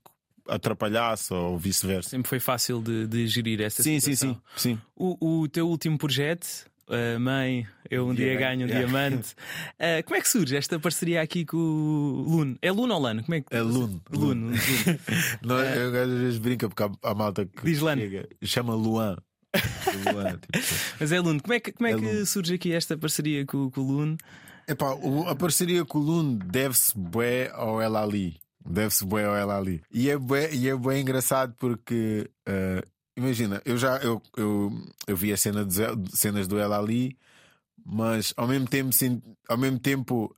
[0.48, 2.10] atrapalhasse ou vice-versa.
[2.10, 4.34] Sempre foi fácil de, de gerir essa sim, situação.
[4.34, 4.80] Sim, sim, sim.
[4.94, 8.86] O, o teu último projeto Uh, mãe, eu um dia, dia ganho um yeah.
[8.86, 9.34] diamante.
[9.80, 12.58] Uh, como é que surge esta parceria aqui com o Luno?
[12.60, 13.22] É Luno ou Lano?
[13.24, 13.56] Como é, que...
[13.56, 14.02] é Luno.
[14.12, 14.46] Luno.
[14.48, 14.56] Luno.
[15.42, 18.02] Não, uh, eu às vezes brinca porque há, a malta que diz Lano.
[18.42, 19.16] chama Luan.
[20.12, 20.58] Luan tipo...
[21.00, 21.40] Mas é Luno.
[21.42, 24.18] Como é que, como é, é que surge aqui esta parceria com, com o Luno?
[24.68, 24.94] Epá,
[25.28, 28.36] a parceria com o Luno deve-se bué ao Ela Ali.
[28.66, 29.82] Deve-se bué ao Ela Ali.
[29.92, 34.72] E é bué, e é bué engraçado porque uh, Imagina, eu já eu, eu,
[35.06, 35.76] eu vi a cena de,
[36.12, 37.16] cenas do ela ali,
[37.84, 38.90] mas ao mesmo tempo,
[39.48, 40.36] ao mesmo tempo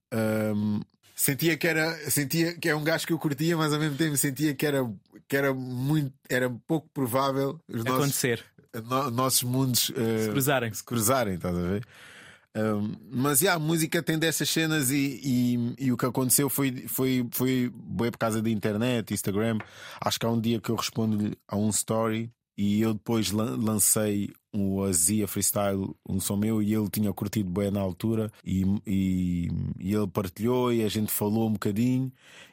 [0.55, 0.81] um,
[1.15, 4.17] sentia que era sentia que é um gajo que eu curtia, mas ao mesmo tempo
[4.17, 4.87] sentia que era
[5.27, 10.73] que era muito era pouco provável os acontecer nossos, no, nossos mundos uh, se cruzarem
[10.73, 11.87] se cruzarem, estás a ver?
[12.57, 16.87] Um, mas yeah, a música tem dessas cenas e, e, e, o que aconteceu foi,
[16.89, 19.59] foi, foi bem por causa da internet, Instagram.
[20.01, 24.31] Acho que há um dia que eu respondo a um story e eu depois lancei
[24.53, 29.49] o Azia Freestyle, um som meu, e ele tinha curtido bem na altura, e, e,
[29.79, 32.11] e, ele partilhou e a gente falou um bocadinho.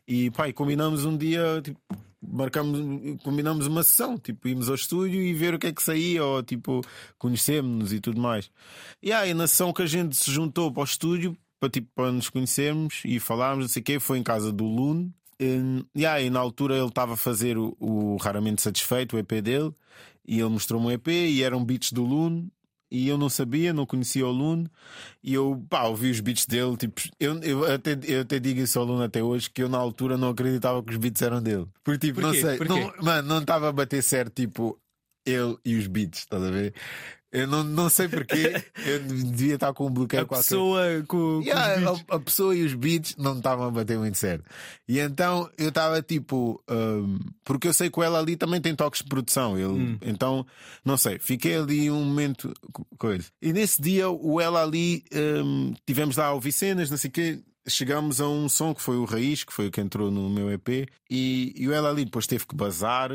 [0.08, 1.80] E pai, combinamos um dia, tipo,
[2.22, 2.80] marcamos,
[3.24, 6.44] combinamos uma sessão, tipo, íamos ao estúdio e ver o que é que saía, ou
[6.44, 6.82] tipo,
[7.18, 8.52] conhecemos-nos e tudo mais.
[9.02, 12.12] E aí, na sessão que a gente se juntou para o estúdio, para, tipo, para
[12.12, 15.14] nos conhecermos e falarmos, não sei o quê, foi em casa do Lune.
[15.44, 19.42] E, yeah, e na altura ele estava a fazer o, o, Raramente Satisfeito, o EP
[19.42, 19.74] dele,
[20.26, 22.50] e ele mostrou-me um EP e eram beats do Lune.
[22.90, 24.70] E eu não sabia, não conhecia o Lune,
[25.24, 26.78] e eu pá, ouvi os beats dele.
[26.78, 29.80] Tipo, eu, eu, até, eu até digo isso ao Lune até hoje que eu na
[29.80, 31.66] altura não acreditava que os beats eram dele.
[31.84, 34.80] Porque, tipo, não sei, não, mano, não estava a bater certo, tipo,
[35.26, 36.76] ele e os beats, estás a ver?
[37.34, 40.44] Eu não, não sei porquê, eu devia estar com um bloqueio a qualquer.
[40.44, 44.46] Pessoa com, yeah, a, a, pessoa e os beats não estavam a bater muito certo.
[44.88, 46.64] E então eu estava tipo.
[46.70, 49.58] Um, porque eu sei que ela ali também tem toques de produção.
[49.58, 49.98] Ele, hum.
[50.04, 50.46] Então,
[50.86, 52.54] não sei, fiquei ali um momento.
[53.00, 53.26] coisa.
[53.42, 55.04] E nesse dia o ela ali
[55.44, 57.40] um, tivemos lá o Vicenas, não sei o quê.
[57.68, 60.52] Chegamos a um som que foi o Raiz, que foi o que entrou no meu
[60.52, 63.10] EP, e, e o ela ali depois teve que bazar.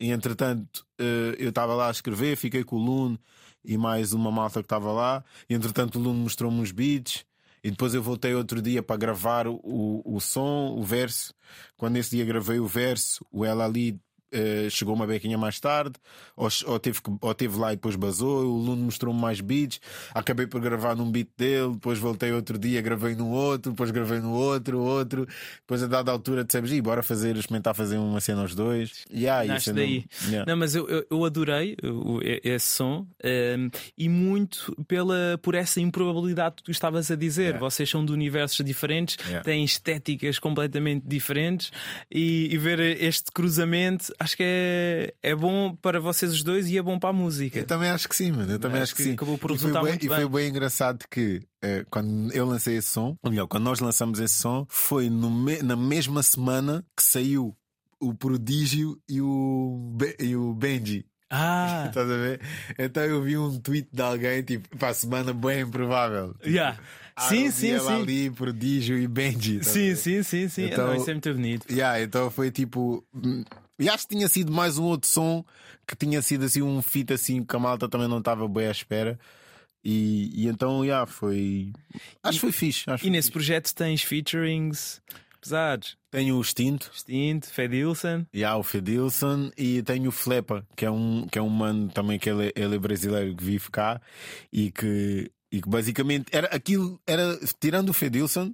[0.00, 3.20] E entretanto, uh, eu estava lá a escrever, fiquei com o Lune
[3.64, 5.24] e mais uma malta que estava lá.
[5.48, 7.24] E entretanto o Luno mostrou-me uns beats.
[7.62, 11.34] E depois eu voltei outro dia para gravar o, o som, o verso.
[11.76, 14.00] Quando esse dia gravei o verso, o ela ali
[14.32, 15.94] Uh, chegou uma bequinha mais tarde,
[16.36, 18.44] ou, ou, teve, ou teve lá e depois basou.
[18.44, 19.80] O Luno mostrou-me mais beats.
[20.14, 24.20] Acabei por gravar num beat dele, depois voltei outro dia, gravei no outro, depois gravei
[24.20, 25.26] no outro, outro.
[25.60, 29.04] Depois a dada altura dissemos, e bora fazer, experimentar fazer uma cena aos dois.
[29.10, 30.04] E aí, isso daí.
[30.22, 30.52] Não, yeah.
[30.52, 31.76] não, mas eu, eu, eu adorei
[32.44, 37.42] esse som um, ehm, e muito pela, por essa improbabilidade que tu estavas a dizer.
[37.42, 37.58] Yeah.
[37.58, 39.42] Vocês são de universos diferentes, yeah.
[39.42, 41.70] têm estéticas completamente diferentes
[42.10, 46.76] e, e ver este cruzamento acho que é, é bom para vocês os dois e
[46.76, 47.58] é bom para a música.
[47.58, 48.52] Eu também acho que sim, mano.
[48.52, 49.14] Eu também acho, acho que, que, sim.
[49.14, 52.88] Acabou por e foi, bem, e foi bem engraçado que eh, quando eu lancei esse
[52.88, 57.56] som, ou melhor, quando nós lançamos esse som, foi me, na mesma semana que saiu
[57.98, 61.06] o Prodígio e o, e o Benji.
[61.30, 61.86] Ah!
[61.88, 62.40] Estás a ver?
[62.78, 66.34] Então eu vi um tweet de alguém tipo, para a semana bem improvável.
[66.34, 66.78] Tipo, yeah.
[67.28, 67.92] Sim, sim, sim.
[67.92, 69.62] ali, Prodígio e Benji.
[69.62, 70.64] Sim, sim, sim, sim.
[70.66, 71.70] Então, não, isso é muito bonito.
[71.70, 73.04] Yeah, então foi tipo.
[73.80, 75.42] E acho que tinha sido mais um outro som
[75.86, 78.70] que tinha sido assim um fit assim que a malta também não estava bem à
[78.70, 79.18] espera.
[79.82, 81.72] E, e então, yeah, foi.
[82.22, 82.84] Acho que foi fixe.
[83.02, 83.32] E nesse fixe.
[83.32, 85.00] projeto tens featurings?
[85.40, 85.96] Pesados.
[86.10, 86.90] Tenho o Extinto.
[86.94, 88.26] Extinto, Fedilson.
[88.32, 91.88] E há o Fedilson e tenho o Flepa, que é um, que é um mano
[91.88, 94.00] também que ele, ele é brasileiro que vive cá
[94.52, 98.52] e que, e que basicamente era aquilo, era tirando o Fedilson,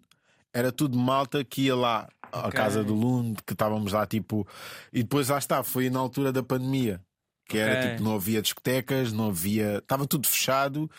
[0.53, 4.47] era tudo malta que ia lá à casa do Lund, que estávamos lá tipo.
[4.93, 7.01] E depois lá está, foi na altura da pandemia,
[7.49, 7.91] que era Ok.
[7.91, 9.79] tipo, não havia discotecas, não havia.
[9.79, 10.91] Estava tudo fechado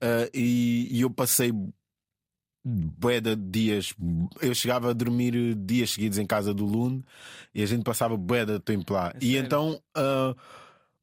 [0.00, 1.52] ah, e, e eu passei
[2.64, 3.94] bué de dias.
[4.40, 7.04] Eu chegava a dormir dias seguidos em casa do Lund
[7.54, 9.12] e a gente passava bué de tempo lá.
[9.14, 9.46] É e sério?
[9.46, 10.34] então ah,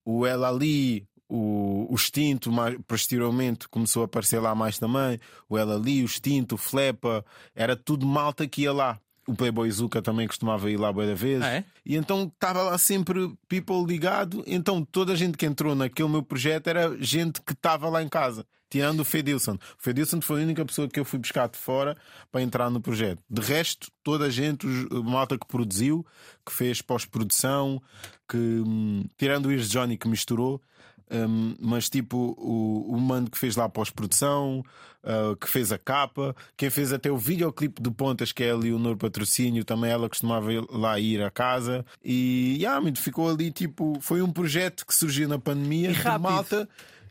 [0.06, 1.08] o El Ali.
[1.34, 5.18] O, o Extinto, mais, posteriormente, começou a aparecer lá mais também.
[5.48, 7.24] O El Ali, o Extinto, o Flepa,
[7.56, 9.00] era tudo malta que ia lá.
[9.28, 11.42] O Playboy Zuka também costumava ir lá da vez.
[11.42, 11.64] Ah, é?
[11.86, 14.44] E então estava lá sempre people ligado.
[14.48, 18.10] Então toda a gente que entrou naquele meu projeto era gente que estava lá em
[18.10, 19.54] casa, tirando o Fedilson.
[19.54, 21.96] O Fedilson foi a única pessoa que eu fui buscar de fora
[22.32, 23.22] para entrar no projeto.
[23.30, 26.06] De resto, toda a gente, a malta que produziu,
[26.46, 27.82] que fez pós-produção,
[28.28, 30.62] que hum, tirando o Iris Johnny que misturou.
[31.12, 34.64] Hum, mas tipo o, o mano que fez lá a pós-produção,
[35.04, 38.56] ah, que fez a capa, quem fez até o videoclipe do Pontas, que é a
[38.56, 41.86] Leonor Patrocínio, também ela costumava ir lá ir à casa.
[42.04, 43.98] E yeah, ficou ali tipo.
[44.02, 46.68] Foi um projeto que surgiu na pandemia de malta,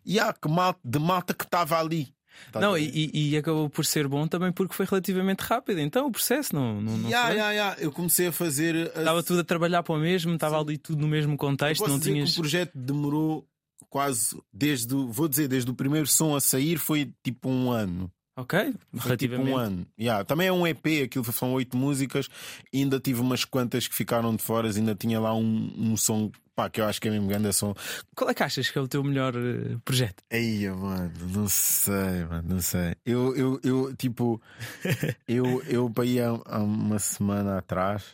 [0.06, 2.12] yeah, que malta, de malta que estava ali.
[2.54, 5.78] A Não, e, e- acabou por ser bom também porque foi relativamente rápido.
[5.78, 7.36] Então o processo não, não, não Yeah, foi.
[7.36, 7.76] yeah, yeah.
[7.82, 8.74] Eu comecei a fazer.
[8.94, 11.90] a- Estava tudo a trabalhar para o mesmo, estava ali tudo no mesmo contexto, Posso
[11.92, 12.32] não dizer tinhas.
[12.32, 13.46] que o projeto demorou
[13.88, 18.10] quase desde o, vou dizer, desde o primeiro som a sair foi tipo um ano.
[18.36, 19.50] Ok, Foi tipo relativamente.
[19.50, 19.86] um ano.
[20.00, 22.26] Yeah, Também é um EP, aquilo são oito músicas.
[22.72, 26.70] Ainda tive umas quantas que ficaram de fora, ainda tinha lá um, um som pá,
[26.70, 27.74] que eu acho que é mesmo grande som.
[28.14, 30.22] Qual é que achas que é o teu melhor eh, projeto?
[30.30, 32.94] Eia, mano, não sei, mano, não sei.
[33.04, 34.40] Eu, eu, eu tipo,
[35.28, 38.04] eu, eu para ir há, há uma semana atrás,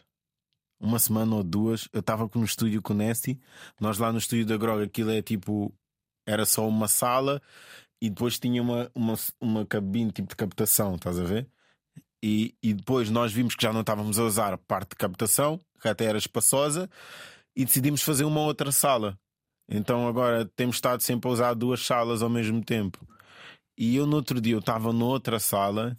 [0.87, 3.41] uma semana ou duas, eu estava no estúdio com o Nesty.
[3.81, 5.75] Nós lá no estúdio da Grog, aquilo é tipo,
[6.27, 7.43] era só uma sala
[8.01, 11.49] e depois tinha uma, uma, uma cabine tipo de captação, estás a ver?
[12.23, 15.89] E, e depois nós vimos que já não estávamos a usar parte de captação, que
[15.89, 16.89] até era espaçosa,
[17.55, 19.19] e decidimos fazer uma outra sala.
[19.69, 23.07] Então agora temos estado sempre a usar duas salas ao mesmo tempo.
[23.77, 25.99] E eu no outro dia eu estava noutra sala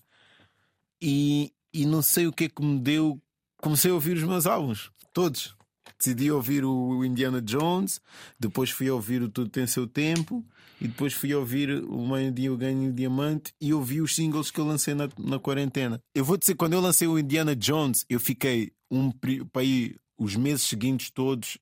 [1.02, 3.22] e, e não sei o que é que me deu.
[3.68, 5.54] Comecei a ouvir os meus álbuns, todos.
[6.00, 8.00] Decidi ouvir o Indiana Jones,
[8.40, 10.42] depois fui ouvir o Tudo Tem Seu Tempo,
[10.80, 14.50] e depois fui ouvir o Meio Dia Eu Ganho o Diamante e ouvi os singles
[14.52, 16.02] que eu lancei na, na quarentena.
[16.16, 20.38] Eu vou dizer, quando eu lancei o Indiana Jones, eu fiquei um, para aí os
[20.38, 21.58] meses seguintes todos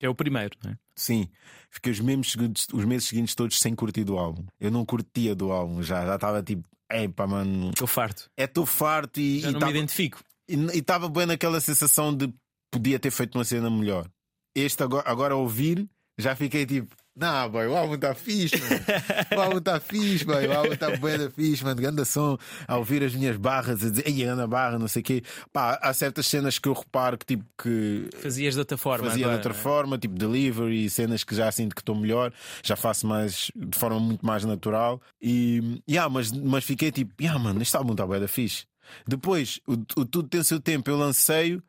[0.00, 0.78] É o primeiro, não é?
[0.96, 1.28] Sim,
[1.70, 2.34] fiquei os, mesmos
[2.72, 4.44] os meses seguintes todos sem curtir do álbum.
[4.58, 8.28] Eu não curtia do álbum já, já estava tipo, epá, mano, Estou farto.
[8.36, 10.20] é tão farto e Já não estava me identifico.
[10.48, 12.32] E estava bem naquela sensação de
[12.70, 14.08] podia ter feito uma cena melhor.
[14.54, 18.84] Este agora, agora a ouvir, já fiquei tipo, não, boy, o álbum está fixe, mano.
[19.36, 20.46] O álbum está fixe, boy.
[20.46, 21.80] O álbum está bem da fixe, mano.
[21.80, 25.04] Ganda som, a ouvir as minhas barras, a dizer, ei, anda barra, não sei o
[25.04, 25.22] quê.
[25.52, 29.06] Pá, há certas cenas que eu reparo que tipo que Fazias de outra forma.
[29.06, 29.62] fazia de agora, outra não é?
[29.62, 32.32] forma, tipo delivery, cenas que já sinto que estou melhor,
[32.62, 35.00] já faço mais de forma muito mais natural.
[35.20, 38.64] E yeah, mas, mas fiquei tipo, yeah, mano, este álbum está bem da fixe.
[39.06, 41.60] Depois, o, o Tudo Tem Seu Tempo, eu lancei,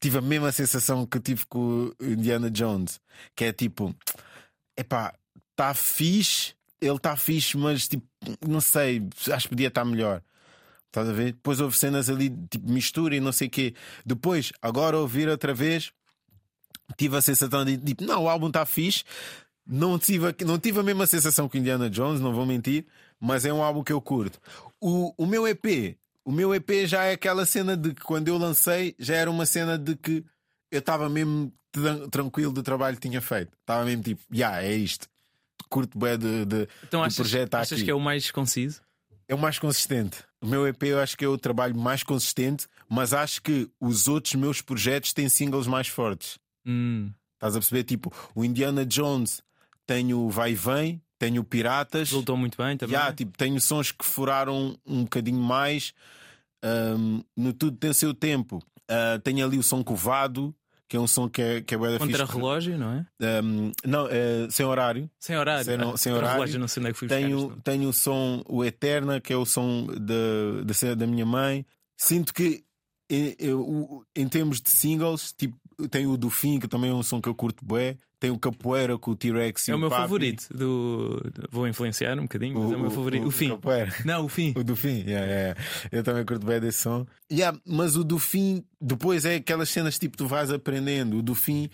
[0.00, 3.00] tive a mesma sensação que tive com o Indiana Jones,
[3.34, 3.94] que é tipo,
[4.76, 5.14] epá,
[5.50, 8.06] está fixe, ele está fixe, mas tipo,
[8.46, 10.22] não sei, acho que podia estar melhor.
[10.86, 11.32] Estás a ver?
[11.32, 13.74] Depois houve cenas ali, tipo mistura e não sei o quê.
[14.06, 15.92] Depois, agora ouvir outra vez,
[16.96, 19.04] tive a sensação de tipo, não, o álbum está fixe.
[19.66, 22.86] Não tive, a- não tive a mesma sensação que Indiana Jones, não vou mentir,
[23.20, 24.40] mas é um álbum que eu curto.
[24.80, 25.94] O, o meu EP,
[26.28, 29.46] o meu EP já é aquela cena de que quando eu lancei, já era uma
[29.46, 30.22] cena de que
[30.70, 33.50] eu estava mesmo tran- tranquilo do trabalho que tinha feito.
[33.60, 35.08] Estava mesmo tipo, já, yeah, é isto.
[35.70, 37.84] Curto bem de, de, Então do achas, projeto achas aqui.
[37.86, 38.82] que é o mais conciso?
[39.26, 40.18] É o mais consistente.
[40.40, 44.06] O meu EP eu acho que é o trabalho mais consistente, mas acho que os
[44.08, 46.38] outros meus projetos têm singles mais fortes.
[46.66, 47.84] Hum, Estás a perceber?
[47.84, 49.40] Tipo, o Indiana Jones
[49.86, 52.08] tem o Vai e Vem, tem o Piratas.
[52.10, 52.94] resultou muito bem também.
[52.94, 55.92] Yeah, tipo, tenho sons que furaram um bocadinho mais.
[56.62, 58.62] Ahm, no Tudo Tem Seu Tempo.
[58.88, 60.54] Ah, tenho ali o som Covado,
[60.88, 63.06] que é um som que é, que é bué Contra relógio, não é?
[63.38, 65.10] Ahm, não, é, sem horário.
[65.20, 65.64] Sem horário.
[65.64, 66.34] Sem no- Ah, sem horário.
[66.36, 67.60] relógio, não sei onde é que fui buscar Tenho, isto.
[67.62, 71.66] tenho o som O Eterna, que é o som da, da cena da minha mãe.
[71.96, 72.64] Sinto que
[73.10, 73.36] em,
[74.14, 75.56] em, termos de singles, tipo,
[75.90, 77.96] tem o do Fim, que também é um som que eu curto bué.
[78.20, 80.02] Tem o Capoeira com o T-Rex É e o meu Papi.
[80.02, 80.48] favorito.
[80.52, 81.22] Do...
[81.52, 83.26] Vou influenciar um bocadinho, mas é o meu favorito.
[83.28, 83.50] O, fim.
[83.50, 83.94] Capoeira.
[84.04, 84.52] Não, o fim.
[84.56, 85.60] O do fim, yeah, yeah.
[85.92, 87.06] eu também curto bem desse som.
[87.30, 91.18] Yeah, mas o do fim, depois é aquelas cenas tipo tu vais aprendendo.
[91.18, 91.70] O do fim,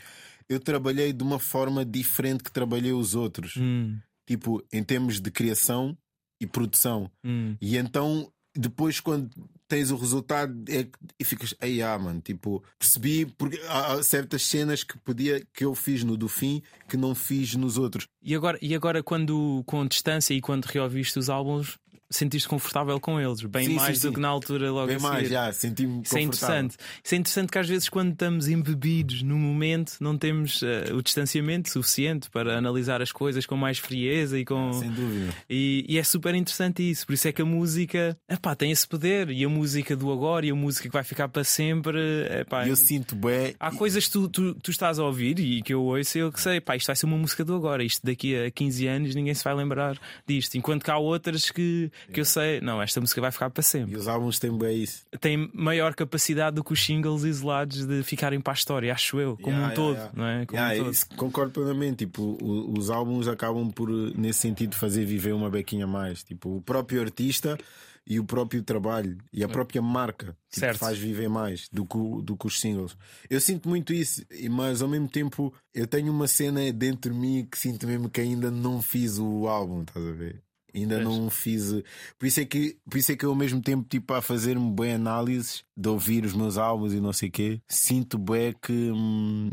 [0.47, 3.97] eu trabalhei de uma forma diferente que trabalhei os outros, Hum,
[4.29, 5.97] tipo em termos de criação
[6.38, 7.11] e produção.
[7.25, 7.57] hum.
[7.59, 9.31] E então, depois, quando
[9.68, 10.87] tens o resultado, é
[11.18, 15.64] e ficas, aí ah, mano, tipo, percebi porque há há certas cenas que podia que
[15.64, 18.07] eu fiz no do fim que não fiz nos outros.
[18.22, 21.79] E agora, e agora quando com distância e quando reouviste os álbuns,
[22.16, 24.14] sentiste confortável com eles, bem Sim, mais sim, do sim.
[24.14, 26.77] que na altura logo Bem a mais, já, senti-me Isso é interessante.
[27.03, 31.03] Isso é interessante que às vezes, quando estamos embebidos no momento, não temos eh, o
[31.03, 34.72] distanciamento suficiente para analisar as coisas com mais frieza e com.
[34.74, 35.35] Sem dúvida.
[35.48, 37.07] E, e é super interessante isso.
[37.07, 39.31] Por isso é que a música epá, tem esse poder.
[39.31, 41.98] E a música do agora e a música que vai ficar para sempre.
[42.40, 43.55] Epá, E eu sinto bem.
[43.59, 46.33] Há coisas que tu, tu, tu estás a ouvir e que eu ouço e eu
[46.33, 47.83] que sei, pá, isto vai ser uma música do agora.
[47.85, 50.57] Isto daqui a 15 anos ninguém se vai lembrar disto.
[50.57, 53.64] Enquanto que há outras que, que eu sei, não, esta música vai ficar para E
[53.64, 53.97] sempre.
[53.97, 55.05] os álbuns têm bem isso.
[55.21, 59.37] Tem maior capacidade do que os singles isolados de ficarem para a história, acho eu,
[59.37, 60.47] como Yeah, um todo, yeah, não é?
[60.47, 60.90] Como um todo.
[60.90, 62.05] isso concordo plenamente.
[62.05, 62.37] Tipo,
[62.77, 66.23] os álbuns acabam por, nesse sentido, fazer viver uma bequinha mais.
[66.23, 67.59] Tipo, o próprio artista
[68.07, 70.79] e o próprio trabalho e a própria marca tipo, Certo.
[70.79, 72.95] faz viver mais do que, do que os singles.
[73.31, 77.19] Eu sinto muito isso, e- mas ao mesmo tempo eu tenho uma cena dentro de
[77.19, 80.43] mim que sinto mesmo que ainda não fiz o álbum, estás a ver?
[80.75, 81.07] Ainda Pois.
[81.07, 81.73] não fiz.
[81.73, 81.83] eh,
[82.19, 84.71] Por isso, é que, por isso é que eu, ao mesmo tempo, tipo, a fazer-me
[84.73, 88.73] bem análises de ouvir os meus álbuns e não sei o quê, sinto bem que.
[88.91, 89.51] hum,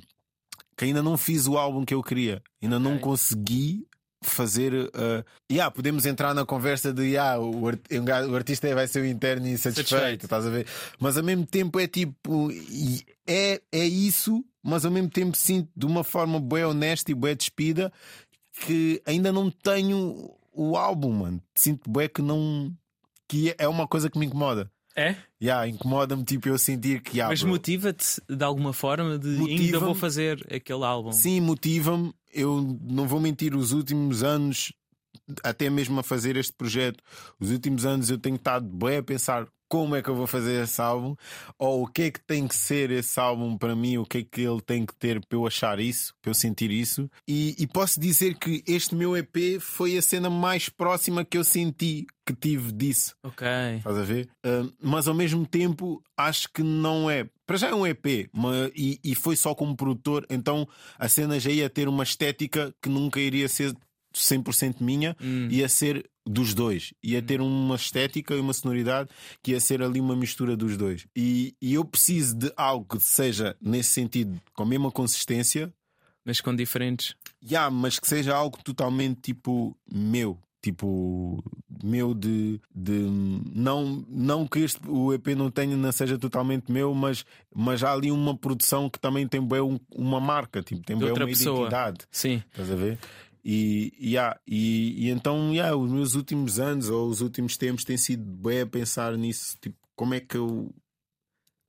[0.76, 2.42] que ainda não fiz o álbum que eu queria.
[2.62, 3.02] Ainda não Ok.
[3.02, 3.86] consegui
[4.24, 4.74] fazer.
[4.74, 5.24] Uh...
[5.52, 7.86] Yeah, podemos entrar na conversa de yeah, o, art-
[8.30, 10.66] o artista vai ser o interno e satisfeito, estás a ver?
[11.00, 12.50] Mas ao mesmo tempo é tipo.
[13.28, 17.36] É, é isso, mas ao mesmo tempo sinto de uma forma bem honesta e bem
[17.36, 17.92] despida
[18.66, 21.42] que ainda não tenho o álbum, mano.
[21.56, 22.74] Sinto bem que não.
[23.28, 24.72] que é uma coisa que me incomoda.
[24.96, 25.16] É?
[25.42, 27.18] Yeah, incomoda-me tipo eu sentir que.
[27.18, 31.12] Yeah, Mas motiva-te de alguma forma de ainda vou fazer aquele álbum.
[31.12, 32.14] Sim, motiva-me.
[32.34, 34.74] Eu não vou mentir, os últimos anos,
[35.44, 37.02] até mesmo a fazer este projeto,
[37.40, 40.62] os últimos anos eu tenho estado bem a pensar como é que eu vou fazer
[40.64, 41.16] esse álbum,
[41.58, 44.24] ou o que é que tem que ser esse álbum para mim, o que é
[44.30, 47.10] que ele tem que ter para eu achar isso, para eu sentir isso.
[47.26, 51.44] E, e posso dizer que este meu EP foi a cena mais próxima que eu
[51.46, 53.16] senti que tive disso.
[53.24, 53.48] Ok.
[53.78, 54.28] Estás a ver?
[54.44, 57.30] Ah, mas ao mesmo tempo acho que não é.
[57.46, 58.30] Para já é um EP
[58.76, 60.68] e, e foi só como produtor, então
[61.00, 63.74] a cena já ia ter uma estética que nunca iria ser
[64.14, 65.48] 100% minha, Hum.
[65.52, 66.94] ia ser dos dois.
[67.04, 69.10] Ia ter uma estética e uma sonoridade
[69.42, 71.06] que ia ser ali uma mistura dos dois.
[71.16, 75.74] E, e eu preciso de algo que seja nesse sentido com a mesma consistência,
[76.24, 77.16] Mas com diferentes.
[77.44, 80.38] Yeah, mas que seja algo totalmente tipo meu.
[80.62, 81.44] Tipo,
[81.84, 82.62] meu de.
[82.76, 82.92] de
[83.56, 87.92] não, não que este, o EP não tenha, não seja totalmente meu, mas, mas há
[87.92, 91.26] ali uma produção que também tem bem um- uma marca, tipo, tem De bem uma
[91.26, 91.62] pessoa.
[91.62, 92.06] identidade.
[92.12, 92.44] Sim.
[92.52, 93.00] Estás a ver?
[93.44, 97.98] E, yeah, e, e então, yeah, os meus últimos anos ou os últimos tempos têm
[97.98, 99.58] sido bem a pensar nisso.
[99.62, 100.74] Tipo, como é que eu.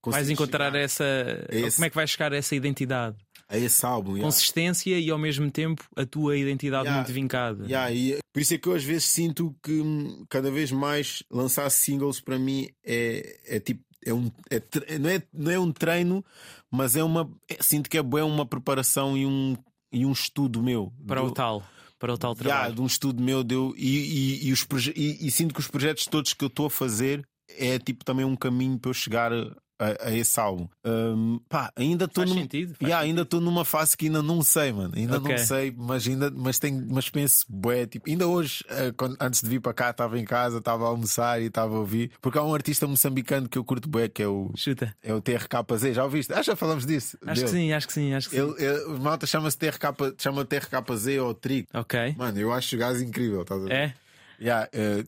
[0.04, 1.04] Vais encontrar essa.
[1.48, 3.16] esse- Como é que vais chegar a essa identidade?
[3.48, 4.12] a esse álbum?
[4.12, 4.24] yeah.
[4.24, 7.02] Consistência e ao mesmo tempo a tua identidade Yeah.
[7.02, 7.64] muito vincada.
[7.66, 11.22] Yeah, e por isso é que eu às vezes sinto que hum, cada vez mais
[11.30, 13.85] lançar singles para mim é, é tipo.
[14.04, 16.24] É um, é não, é, não é um treino,
[16.70, 17.30] mas é uma.
[17.48, 19.54] é- sinto que é bem uma preparação e um,
[19.92, 20.92] e um estudo meu.
[21.07, 21.62] Para Do- o tal.
[21.98, 22.74] Para o tal Yeah, trabalho.
[22.74, 25.68] de um estudo meu deu, e, e, e, os proje- e, e sinto que os
[25.68, 29.31] projetos todos que eu estou a fazer é tipo também um caminho para eu chegar
[29.78, 30.68] a, a- esse álbum.
[30.85, 32.46] Hum, pá, ainda estou num,
[32.80, 34.92] Yeah, ainda estou numa fase que ainda não sei, mano.
[34.96, 35.30] Ainda Ok.
[35.30, 39.40] não sei, mas ainda mas tenho, mas penso, bué, tipo, ainda hoje, eh, quando- antes
[39.42, 42.38] de vir para cá, estava em casa, estava a almoçar e estava a ouvir, porque
[42.38, 44.94] há um artista moçambicano que eu curto bué, que é o, Chuta.
[45.02, 46.32] é o TRKZ, já ouviste?
[46.32, 47.18] Ah, já falamos disso.
[47.26, 47.64] Acho que dele.
[47.66, 48.42] sim, acho que sim, acho que sim.
[48.42, 51.68] Ele, ele, o malta chama-se TRK, chama TRKZ ou Trigo.
[51.74, 52.14] Ok.
[52.16, 53.72] Mano, eu acho o gajo incrível, estás a ver?
[53.72, 53.94] É?
[54.40, 55.04] Yeah, eh,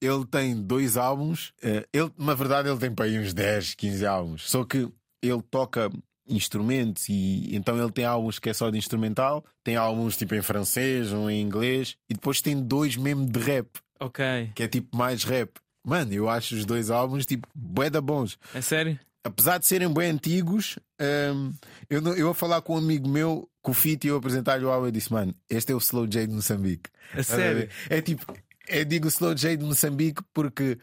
[0.00, 1.52] ele tem dois álbuns.
[1.62, 4.50] eh, ele, na verdade, ele tem para aí uns 10, 15 álbuns.
[4.50, 4.88] Só que
[5.22, 5.90] ele toca
[6.28, 10.42] instrumentos e então ele tem álbuns que é só de instrumental, tem álbuns tipo em
[10.42, 13.68] francês ou em inglês e depois tem dois mesmo de rap,
[14.00, 14.50] Ok.
[14.54, 15.50] que é tipo mais rap.
[15.86, 18.36] Mano, eu acho os dois álbuns tipo bué da bons.
[18.54, 18.98] É sério?
[19.24, 21.52] Apesar de serem bem antigos, hum,
[21.90, 24.64] eu, não- eu a falar com um amigo meu, com o Fit, e eu apresentar-lhe
[24.64, 26.90] o álbum e disse: Mano, este é o Slow J de Moçambique.
[27.14, 27.24] Ver?
[27.24, 27.68] sério?
[27.90, 28.24] É tipo,
[28.68, 30.78] eu digo Slow J de Moçambique porque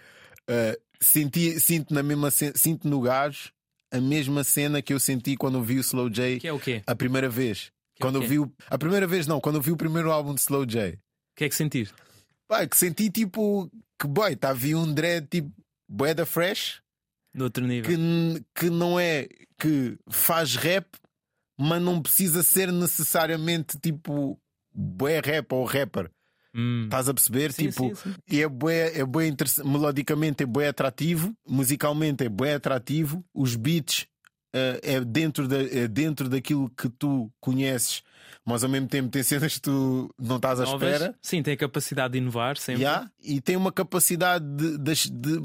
[0.49, 3.51] uh, senti, sinto na mesma sinto no gajo
[3.91, 6.81] a mesma cena que eu senti quando vi o Slow J Que é o quê?
[6.87, 7.71] a primeira vez.
[7.95, 8.27] Que é quando eu quê?
[8.27, 8.51] vi o...
[8.67, 10.93] A primeira vez não, quando eu vi o primeiro álbum de Slow J.
[10.93, 10.99] O
[11.35, 11.93] que é que sentiste?
[12.47, 13.69] Pá, que senti tipo
[13.99, 15.51] que boy, tá vi um dread tipo
[15.87, 16.81] bué da fresh
[17.33, 17.89] Do outro nível.
[17.89, 19.27] que, que não é
[19.59, 20.87] que faz rap,
[21.57, 24.39] mas não precisa ser necessariamente tipo
[24.73, 26.09] bué rap ou rapper.
[26.55, 26.83] Hum.
[26.85, 27.51] Estás a perceber?
[27.51, 28.15] Sim, tipo, sim, sim.
[28.29, 29.67] e é bué, é bué interessante.
[29.67, 34.07] Melodicamente é bué atrativo, musicalmente é bué atrativo, os beats
[34.55, 38.03] eh, é, dentro da, é dentro daquilo que tu conheces,
[38.45, 40.93] mas ao mesmo tempo tem cenas que tu não estás à Novas?
[40.93, 41.15] espera.
[41.23, 42.83] Sim, tem a capacidade de inovar sempre.
[42.83, 45.39] Yeah, e tem uma capacidade de, de, de,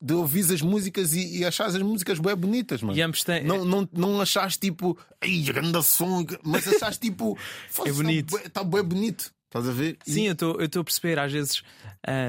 [0.00, 2.96] de ouvir as músicas e, e achar as músicas bem bonitas, mano.
[2.96, 3.42] E ambos têm.
[3.42, 7.36] Não, não, não achaste tipo, ai, grande som, mas achaste tipo,
[7.84, 8.38] É bonito.
[8.38, 9.96] Está bem bonito, estás a ver?
[10.06, 10.32] E- Sim, eu
[10.64, 11.62] estou a perceber, às vezes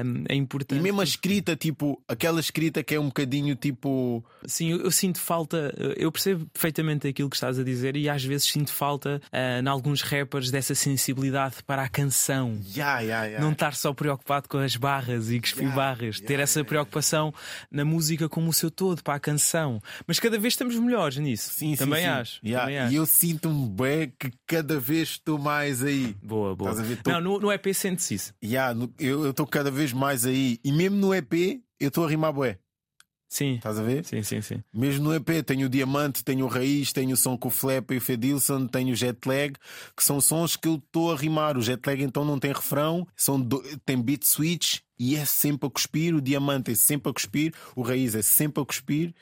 [0.04, 0.80] hum, é E importante.
[0.82, 4.24] mesmo a escrita, tipo, aquela escrita que é um bocadinho tipo.
[4.46, 8.24] Sim, eu, eu sinto falta, eu percebo perfeitamente aquilo que estás a dizer e às
[8.24, 12.58] vezes sinto falta ah, em alguns rappers dessa sensibilidade para a canção.
[12.74, 13.44] Yeah, yeah, yeah.
[13.44, 17.32] Não estar só preocupado com as barras e cuspir Yeah, barras, ter essa preocupação
[17.70, 19.80] na música como o seu todo, para a canção.
[20.06, 21.50] Mas cada vez estamos melhores nisso.
[21.52, 22.08] Sim, sim, também sim.
[22.08, 22.40] acho.
[22.44, 22.92] Yeah, Também acho.
[22.92, 26.16] E eu sinto-me bem que cada vez estou mais aí.
[26.22, 26.70] Boa, boa.
[26.70, 27.02] Estás a ver?
[27.14, 28.34] Tô- Não, no, no EP sente-se isso.
[28.42, 30.58] Yeah, no- eu estou cada vez mais aí.
[30.64, 32.58] E mesmo no EP, eu estou a rimar bué.
[33.32, 33.54] Sim.
[33.54, 34.04] Estás a ver?
[34.04, 34.60] Sim, sim, sim.
[34.74, 37.92] Mesmo no EP, tenho o Diamante, tenho o Raiz, tenho o som com o Flap
[37.92, 39.54] e o Fedilson, tenho o Jetlag,
[39.96, 41.56] que são sons que eu estou a rimar.
[41.56, 45.70] O Jetlag então não tem refrão, são do- tem beat switch e é sempre a
[45.70, 46.12] cuspir.
[46.12, 49.14] O Diamante é sempre a cuspir, o Raiz é sempre a cuspir.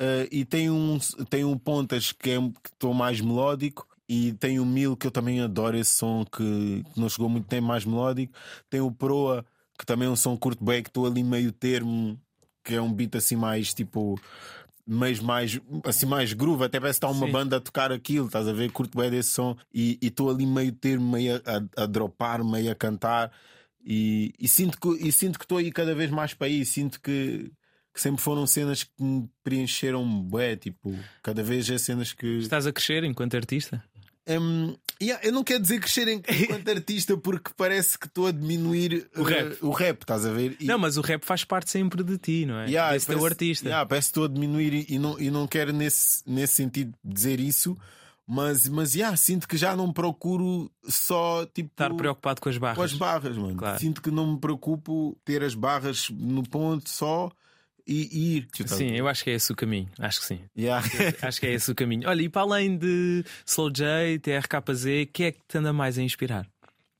[0.00, 0.98] Uh, e tem um,
[1.30, 3.86] tem um Pontas que é que estou mais melódico.
[4.08, 7.46] E tem o Mil que eu também adoro esse som que, que não chegou muito
[7.46, 8.34] tempo mais melódico.
[8.68, 9.44] Tem o Proa
[9.78, 12.20] que também é um som curto bem que estou ali meio termo
[12.62, 14.18] que é um beat assim mais tipo
[14.86, 17.32] mais, mais, assim, mais groove, até parece que está uma Sim.
[17.32, 18.70] banda a tocar aquilo, estás a ver?
[18.70, 22.70] Curto bem desse som e estou ali meio termo, meio a, a, a dropar, meio
[22.70, 23.32] a cantar
[23.84, 27.52] e, sinto que e sinto que estou aí cada vez mais para aí, sinto que,
[27.92, 32.66] que sempre foram cenas que me preencheram bué, tipo, cada vez é cenas que Estás
[32.66, 33.84] a crescer enquanto artista?
[34.26, 39.06] Hum, yeah, eu não quero dizer crescer enquanto artista porque parece que estou a diminuir
[39.16, 39.58] O uh, rap.
[39.60, 40.56] o rap, estás a ver?
[40.58, 42.66] E- Não, mas o rap faz parte sempre de ti, não é?
[42.66, 43.68] Yeah, Desse teu parece- artista.
[43.68, 46.94] yeah, parece que estou a diminuir e, e não, e não quero nesse, nesse sentido
[47.04, 47.76] dizer isso,
[48.26, 52.76] mas, mas yeah, sinto que já não procuro só tipo Estar preocupado com as barras.
[52.78, 53.56] com as barras, mano.
[53.56, 53.78] Claro.
[53.78, 57.30] Sinto que não me preocupo ter as barras no ponto só
[57.86, 58.48] e, ir.
[58.66, 59.88] Sim, eu acho que é esse o caminho.
[59.98, 60.40] Acho que sim.
[60.56, 60.86] Yeah.
[61.22, 62.08] Acho que é esse o caminho.
[62.08, 65.98] Olha, e para além de Slow J, TRKZ, o que é que te anda mais
[65.98, 66.46] a inspirar?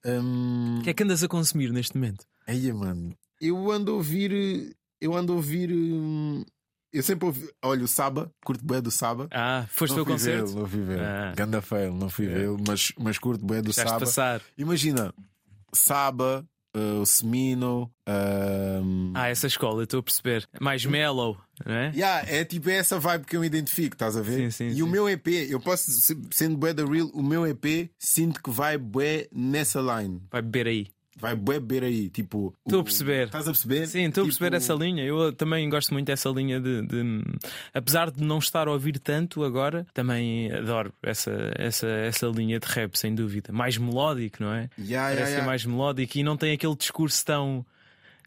[0.05, 2.27] Hum, O que é que andas a consumir neste momento?
[2.47, 4.77] Aí, mano, eu ando a ouvir.
[5.01, 5.71] Eu ando a ouvir.
[5.73, 6.45] hum,
[6.93, 7.49] Eu sempre ouvi.
[7.63, 9.27] Olha, o Saba, curto bem do Saba.
[9.33, 10.55] Ah, foste não ao fui concerto?
[10.55, 11.01] não fui ver.
[11.01, 11.33] Ah.
[11.35, 12.29] Ganda fail, não fui É.
[12.29, 14.01] vê-lo, mas, mas curto bem do Deixaste Saba.
[14.01, 14.43] passar.
[14.59, 15.13] Imagina,
[15.73, 16.45] Saba,
[16.77, 17.91] uh, o Semino.
[18.09, 20.47] um, Ah, essa escola, estou a perceber.
[20.61, 21.93] Mais mellow, não é?
[21.95, 24.37] Yeah, é tipo essa vibe que eu me identifico, estás a ver?
[24.37, 24.83] Sim, sim, e sim.
[24.83, 28.51] o meu EP, eu posso, se- sendo bué da real, o meu EP sinto que
[28.51, 30.21] vai bué nessa line.
[30.31, 30.87] Vai beber aí.
[31.25, 32.55] Vai beber aí, tipo.
[32.67, 33.27] Estou a perceber.
[33.27, 33.87] Estás a perceber?
[33.87, 35.03] Sim, estou a perceber Tipo, essa linha.
[35.05, 37.23] Eu também gosto muito dessa linha de, de-
[37.73, 42.67] Apesar de não estar a ouvir tanto agora, também adoro essa, essa, essa linha de
[42.67, 43.53] rap, sem dúvida.
[43.53, 44.69] Mais melódico, não é?
[44.79, 45.47] Yeah, yeah, Parece ser yeah.
[45.47, 47.65] mais melódico e não tem aquele discurso tão.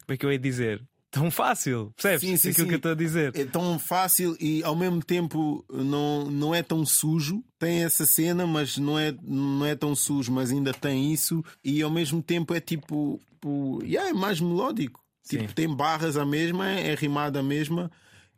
[0.04, 0.80] Como é que eu ia dizer?
[1.10, 1.92] Tão fácil.
[1.96, 2.20] Percebes?
[2.20, 2.68] Sim, sim, aquilo sim.
[2.68, 3.34] que eu estou a dizer.
[3.34, 7.42] É tão fácil e ao mesmo tempo não, não é tão sujo.
[7.58, 11.42] Tem essa cena, mas não é, não é tão sujo, mas ainda tem isso.
[11.64, 13.20] E ao mesmo tempo é tipo.
[13.30, 15.00] tipo yeah, é mais melódico.
[15.28, 17.90] Tipo, tem barras a mesma, é rimada a mesma,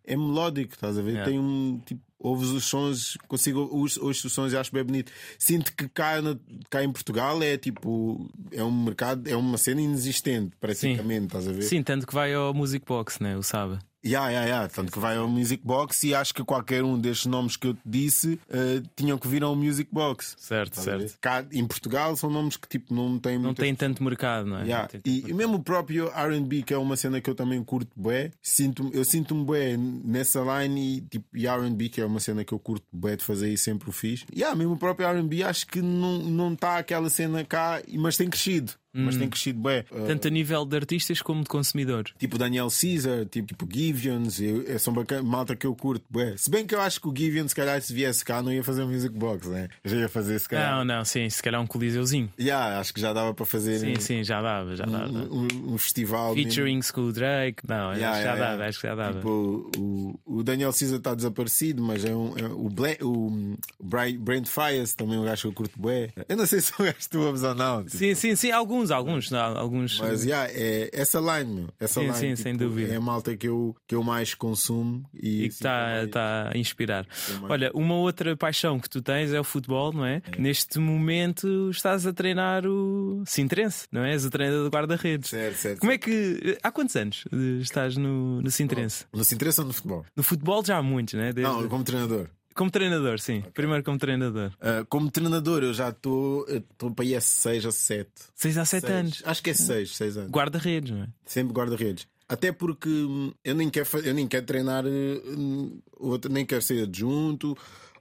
[0.04, 1.10] é melódico, estás a ver?
[1.12, 1.30] Yeah.
[1.30, 1.80] Tem um.
[1.84, 5.10] Tipo, ouves os sons, consigo ouço ouço os sons e acho bem bonito.
[5.38, 6.36] Sinto que cá, na-
[6.68, 8.28] cá em Portugal é tipo.
[8.52, 11.62] É um mercado, é uma cena inexistente, praticamente, estás a ver?
[11.62, 13.36] Sim, tanto que vai ao Music Box, né?
[13.36, 13.78] O Saba.
[14.04, 14.68] Yeah, yeah, yeah.
[14.68, 17.74] Tanto que vai ao Music Box e acho que qualquer um destes nomes que eu
[17.74, 20.34] te disse eh, tinham que vir ao Music Box.
[20.38, 21.18] Certo, Estás certo.
[21.20, 24.58] Cá em Portugal são nomes que tipo não têm Não muita- tem tanto mercado, não
[24.58, 24.62] é?
[24.62, 24.88] Yeah.
[24.92, 25.36] Não E, e mercado.
[25.36, 29.04] mesmo o próprio RB, que é uma cena que eu também curto bué, sinto eu
[29.04, 32.86] sinto-me bué nessa line e, tipo, e RB, que é uma cena que eu curto
[32.92, 34.24] bué de fazer e sempre o fiz.
[34.34, 38.72] Yeah, mesmo o próprio RB acho que não está aquela cena cá, mas tem crescido.
[38.92, 39.84] Mas tem crescido bem.
[39.90, 42.04] Uh, Tanto a nível de artistas como de consumidor.
[42.18, 46.04] Tipo Daniel Caesar, tipo, tipo Givians, eu, são bacana, malta que eu curto.
[46.10, 46.34] Bué.
[46.36, 48.62] Se bem que eu acho que o Givian, se calhar, se viesse cá, não ia
[48.64, 49.68] fazer um music box, né?
[49.84, 50.76] Já ia fazer se calhar.
[50.76, 52.30] Não, não, sim, se calhar um coliseuzinho.
[52.38, 55.06] Yeah, acho que já dava para fazer Sim, sim, já dava, já dava.
[55.08, 56.34] um, um- um festival.
[56.34, 56.50] mesmo.
[56.50, 58.68] Featuring School Drake, não, Yeah, acho que já yeah, dava, yeah.
[58.68, 59.14] acho que já dava.
[59.18, 62.36] Tipo, o, o Daniel Caesar está desaparecido, mas é um.
[62.38, 66.08] é- o Bla, o Bra- Brent Fires também é um gajo que eu curto bué.
[66.28, 67.84] Eu não sei se é um gajo que tu ouves ou não.
[67.84, 69.98] tipo, Sim, sim, sim, alguns, alguns, não, alguns.
[69.98, 71.68] Mas yeah, é essa line, meu.
[71.80, 72.92] Essa Sim, line sim, tipo, sem dúvida.
[72.94, 76.50] é a malta que eu, que eu mais consumo e, E que está mais- tá
[76.54, 77.06] a inspirar.
[77.40, 80.22] mais- Olha, uma outra paixão que tu tens é o futebol, não é?
[80.38, 84.12] Neste momento estás a treinar o Sintrense, não é?
[84.12, 85.30] És o treinador do guarda-redes.
[85.30, 85.80] Certo, certo.
[85.80, 86.56] Como é que.
[86.62, 87.24] Há quantos anos
[87.60, 89.04] estás no, no Sintrense?
[89.12, 90.04] Não se interessa no futebol?
[90.16, 91.32] No futebol já há muitos, não é?
[91.32, 92.28] Desde- Não, como treinador.
[92.60, 93.42] Como treinador, sim.
[93.54, 94.52] Primeiro como treinador.
[94.60, 98.10] Ah, como treinador, eu já estou estou para aí a 6 ou 7.
[98.34, 99.22] 6 a 7 anos.
[99.24, 100.30] Acho que é 6, 6 anos.
[100.30, 101.08] Guarda-redes, não é?
[101.24, 102.06] Sempre guarda-redes.
[102.28, 105.80] Até porque hum, eu nem quero, eu nem quero treinar, hum,
[106.28, 107.56] nem quero ser adjunto,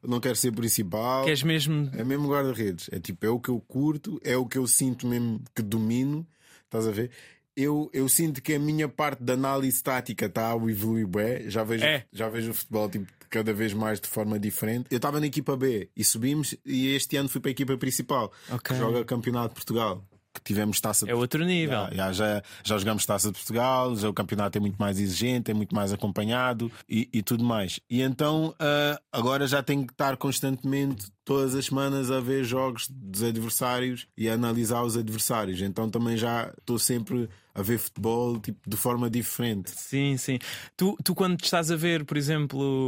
[0.06, 1.24] não quero ser principal.
[1.24, 1.90] Queres mesmo.
[1.94, 2.90] É mesmo guarda-redes.
[2.92, 6.28] É tipo, é o que eu curto, é o que eu sinto mesmo que domino.
[6.66, 7.12] Estás a ver?
[7.56, 11.50] Eu, eu sinto que a minha parte da análise tática está a evoluir bem.
[11.50, 12.04] Já vejo, É.
[12.12, 14.88] já vejo o futebol tipo, cada vez mais de forma diferente.
[14.92, 18.32] Eu estava na equipa B e subimos, e este ano fui para a equipa principal,
[18.52, 18.76] Ok.
[18.76, 20.04] que joga Campeonato de Portugal.
[20.32, 21.88] Que tivemos taça de É outro nível.
[21.92, 25.56] já, já, já, jogamos Taça de Portugal, já o campeonato é muito mais exigente, é
[25.56, 27.80] muito mais acompanhado e, e tudo mais.
[27.90, 32.88] E então ah, agora já tenho que estar constantemente, todas as semanas, a ver jogos
[32.90, 35.62] dos adversários e a analisar os adversários.
[35.62, 39.70] Então também já estou sempre a ver futebol tipo, de forma diferente.
[39.70, 40.40] Sim, sim.
[40.76, 42.84] Tu, tu quando estás a ver, por exemplo,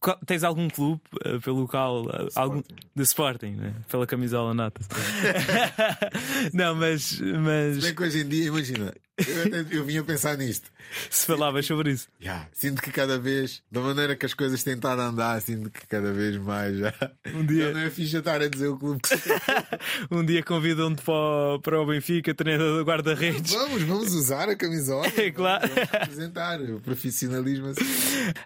[0.00, 2.60] qual- tens algum clube eh, pelo qual eh, algum
[2.96, 3.72] de Sporting, né?
[3.88, 4.80] pela camisola nota.
[6.52, 8.92] Não, mas, mas Bem que hoje em dia, imagina,
[9.28, 10.70] eu, eu vinha pensar nisto.
[11.10, 12.08] se falavas sobre isso.
[12.20, 15.70] Yeah, Sinto que cada vez, da maneira que as coisas têm estado a andar, sinto
[15.70, 16.92] que cada vez mais já,
[17.34, 19.08] Um dia- já não é fixe eu estar a dizer o clube que
[20.10, 23.52] Um dia convidam-te para, o- para o Benfica, treinador do guarda-redes.
[23.52, 25.06] Vamos, vamos usar a camisola.
[25.16, 25.68] É claro.
[25.68, 27.84] Vamos representar o profissionalismo assim.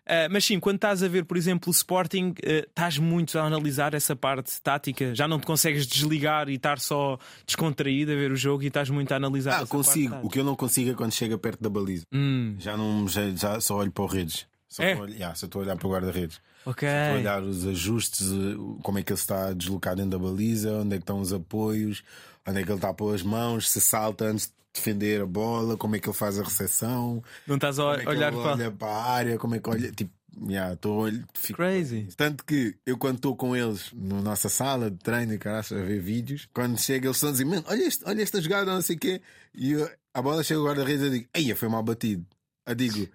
[0.07, 3.43] Ah, mas sim, quando estás a ver, por exemplo, o Sporting, ah, estás muito a
[3.45, 5.15] analisar essa parte tática.
[5.15, 8.91] Já não te consegues desligar e estar só descontraído a ver o jogo e estás
[8.91, 9.53] muito a analisar.
[9.53, 10.11] Ah, essa consigo.
[10.15, 12.05] parte O que eu não consigo é quando chega perto da baliza.
[12.13, 14.47] Hum, Já não já, já só olho para o redes.
[14.69, 14.91] Só É?
[14.91, 16.41] estou a olhar- yeah, só estou a olhar para o guarda-redes.
[16.65, 16.89] ok.
[16.89, 20.73] Estou a olhar os ajustes, eh, como é que ele está deslocado dentro da baliza,
[20.81, 22.03] onde é que estão os apoios,
[22.47, 25.27] onde é que ele está a pôr as mãos, se salta antes de defender a
[25.27, 28.41] bola, como é que ele faz a recepção, Não estás a como é olhar para.
[28.53, 29.91] olha para a área, como é que olha.
[29.93, 30.11] Tipo,
[30.51, 32.09] yeah, estou a olhar- fico- Crazy.
[32.17, 35.83] Tanto que eu, quando estou com eles na nossa sala de treino e caraças, a
[35.85, 38.83] ver vídeos, quando chega, eles estão a dizer: Mano, olha, este, olha esta jogada, não
[38.83, 39.23] sei o quê.
[39.55, 42.25] E eu- a bola chega ao guarda-redes e eu digo: Eia, foi mal batido.
[42.67, 43.09] Eu digo: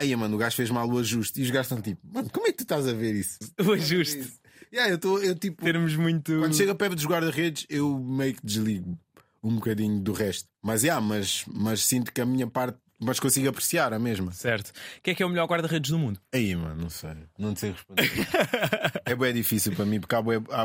[0.00, 1.40] Eia, mano, o gajo fez mal o ajuste.
[1.40, 3.38] E os gajos estão tipo: Mano, como é que tu estás a ver isso?
[3.66, 4.32] O ajuste.
[4.72, 6.38] Yeah, eu, eu tipo, Termos muito.
[6.38, 8.98] quando chega perto dos guarda-redes, eu meio que desligo
[9.42, 10.48] um bocadinho do resto.
[10.62, 14.32] Mas, yeah, mas, mas sinto que a minha parte, mas consigo apreciar a mesma.
[14.32, 14.72] Certo.
[15.04, 16.18] Quem é que é o melhor guarda-redes do mundo?
[16.32, 17.10] Aí, mano, não sei.
[17.38, 18.10] Não sei responder.
[19.04, 20.62] é bem difícil para mim, porque há, bué- há,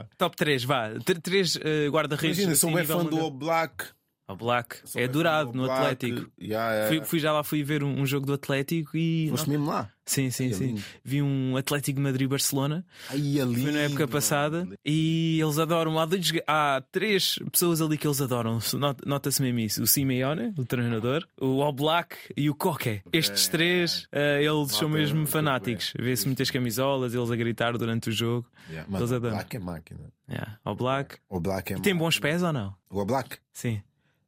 [0.00, 0.06] há...
[0.18, 0.90] Top 3, vá.
[1.04, 2.38] T- Três eh, guarda-redes.
[2.38, 3.18] Imagina, sou assim, bem nível fã do.
[3.20, 3.84] All Black.
[4.26, 4.76] O Black.
[4.84, 5.80] Sou É bem fã durado do no Black.
[5.82, 6.30] Atlético.
[6.40, 6.88] Yeah, yeah.
[6.88, 9.28] Fui, fui já lá, fui ver um, um jogo do Atlético e.
[9.30, 9.90] Foste mesmo lá.
[10.06, 10.66] Sim, sim, Ai, é sim.
[10.66, 10.82] lindo.
[11.02, 12.84] Vi um Atlético Madrid-Barcelona.
[13.10, 13.62] Ai, ali.
[13.62, 15.98] Foi na época passada e eles adoram.
[15.98, 18.58] Há, dois, há três pessoas ali que eles adoram.
[18.74, 23.02] Not- Nota-se mesmo isso: o Simeone, o treinador, o Oblak e o Coque.
[23.12, 25.92] Estes três, eh, eles são mesmo muito fanáticos.
[25.98, 28.46] Vê-se muitas camisolas, eles a gritar durante o jogo.
[28.70, 28.88] Yeah.
[28.88, 29.34] Eles Mano, o adoram.
[29.36, 30.00] Black é máquina.
[30.30, 30.58] Yeah.
[30.64, 31.16] Oblak.
[31.28, 31.98] O Black é Tem máquina.
[31.98, 32.74] bons pés ou não?
[32.90, 33.36] O Black.
[33.52, 33.82] Sim.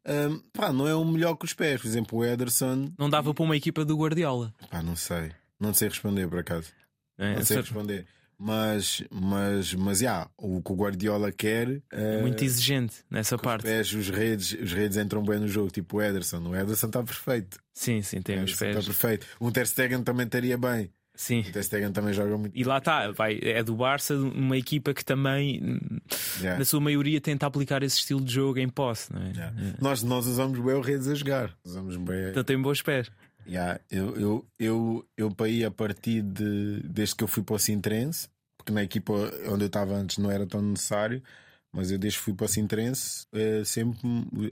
[0.09, 1.81] Hum, pá, não é o melhor que os pés.
[1.81, 2.93] Por exemplo, o Ederson.
[2.99, 4.55] Não dava para uma equipa do Guardiola.
[4.71, 5.33] Pá, não sei.
[5.59, 6.69] Não sei responder por acaso.
[7.19, 8.07] É, Não sei responder.
[8.39, 11.81] Mas, mas, mas, yeah, o que o Guardiola quer.
[11.91, 13.63] é é muito exigente nessa Os parte.
[13.63, 16.43] pés, os redes, os redes entram bem no jogo, tipo o Ederson.
[16.47, 17.59] O Ederson está perfeito.
[17.73, 18.77] Sim, sim, tem os Ederson pés.
[18.77, 19.27] Está perfeito.
[19.41, 20.91] Um Ter Stegen também estaria bem.
[21.17, 21.41] Sim.
[21.41, 22.57] O Ter Stegen também joga muito.
[22.57, 25.81] E lá está, vai, é do Barça, uma equipa que também,
[26.41, 26.59] Yeah.
[26.59, 29.31] na sua maioria, tenta aplicar esse estilo de jogo em posse, não é?
[29.31, 29.57] Yeah.
[29.81, 31.57] Nós, nós usamos bem o redes a jogar.
[31.65, 32.29] Usamos bem.
[32.31, 33.11] Então tem bons pés.
[33.49, 33.81] Yeah.
[33.91, 37.59] Eu, eu, eu, eu para ir a partir de desde que eu fui para o
[37.59, 39.13] Sintrense, porque na equipa
[39.49, 41.23] onde eu estava antes não era tão necessário,
[41.73, 43.99] mas eu desde que fui para o Sintrense, eh, sempre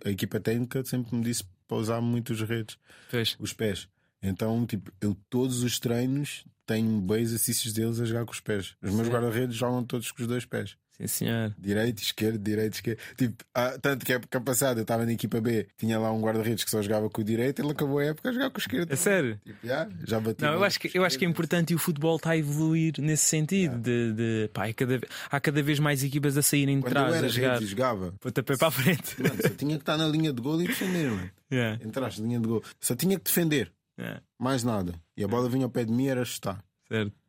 [0.04, 2.78] a equipa técnica sempre me disse para usar muito os redes.
[3.10, 3.36] Pois.
[3.38, 3.88] os pés.
[4.22, 8.74] Então, tipo, eu todos os treinos tenho bem exercícios deles a jogar com os pés.
[8.82, 10.76] Os meus guarda-redes jogam todos com os dois pés.
[10.96, 11.52] Sim, senhor.
[11.58, 12.98] Direito, esquerdo, direito, esquerdo.
[13.16, 16.20] Tipo, ah, tanto que a época passada eu estava na equipa B, tinha lá um
[16.20, 18.60] guarda-redes que só jogava com o direito, ele acabou a época a jogar com o
[18.60, 18.92] esquerdo.
[18.92, 19.40] É sério?
[19.44, 20.40] Tipo, já, já bati.
[20.40, 22.94] Não, eu acho, que, eu acho que é importante e o futebol está a evoluir
[23.00, 23.76] nesse sentido.
[23.76, 27.08] De, de- pá, é cada, há cada vez mais equipas a saírem de Quando trás
[27.10, 27.52] eu era a jogar.
[27.54, 29.20] redes e jogava, Pontapé para a frente.
[29.20, 31.28] mano, só tinha que estar na linha de gol e defender, mano.
[31.52, 32.62] Yeah, Entraste na linha de gol.
[32.80, 34.94] Só tinha que defender, yeah, mais nada.
[35.16, 36.64] E a bola vinha ao pé de mim era chutar.
[36.88, 37.23] certo.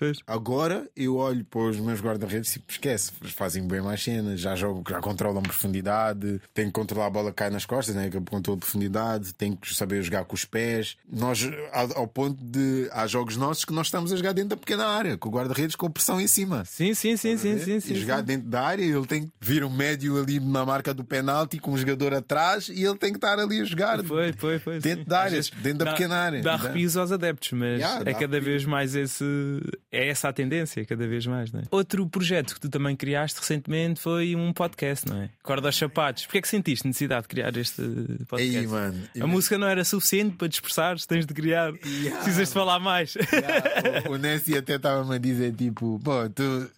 [0.00, 0.16] Pois.
[0.26, 4.56] Agora eu olho para os meus guarda-redes e tipo, esquece, fazem bem mais cenas, já
[4.56, 8.08] jogo, já controlam profundidade, tem que controlar a bola que cai nas costas, né?
[8.08, 10.96] que controla profundidade, tem que saber jogar com os pés.
[11.06, 11.46] Nós,
[11.94, 15.18] ao, ponto de há jogos nossos que nós estamos a jogar dentro da pequena área,
[15.18, 16.64] com o guarda-redes com pressão em cima.
[16.64, 19.70] Sim, sim, sim, sim, sim, sim, jogar dentro da área, ele tem que vir um
[19.70, 23.38] médio ali na marca do penalti com um jogador atrás e ele tem que estar
[23.38, 24.02] ali a jogar.
[24.02, 24.80] Foi, foi, foi.
[24.80, 26.40] Dentro da área, dentro da pequena área.
[26.40, 29.24] Dá arrepios aos adeptos, mas é cada vez mais esse.
[29.92, 31.64] É essa a tendência, cada vez mais, não é?
[31.68, 35.30] Outro projeto que tu também criaste recentemente foi um podcast, não é?
[35.42, 36.26] Corda aos sapatos.
[36.26, 37.82] Porquê é que sentiste necessidade de criar este
[38.28, 38.56] podcast?
[38.56, 39.02] Aí, mano.
[39.20, 41.72] A música não era suficiente para te expressares, tens de criar.
[41.84, 42.22] Yeah.
[42.22, 43.16] Precisas de falar mais.
[43.16, 46.70] Yeah, o, o Nessie até estava-me a dizer tipo, pô, tu,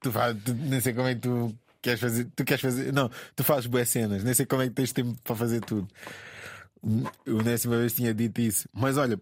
[0.00, 3.44] tu, tu nem sei como é que tu queres fazer, tu queres fazer, não, tu
[3.44, 5.86] fazes boas cenas, nem sei como é que tens tempo para fazer tudo.
[6.82, 9.20] O Nessie uma vez tinha dito isso, mas olha,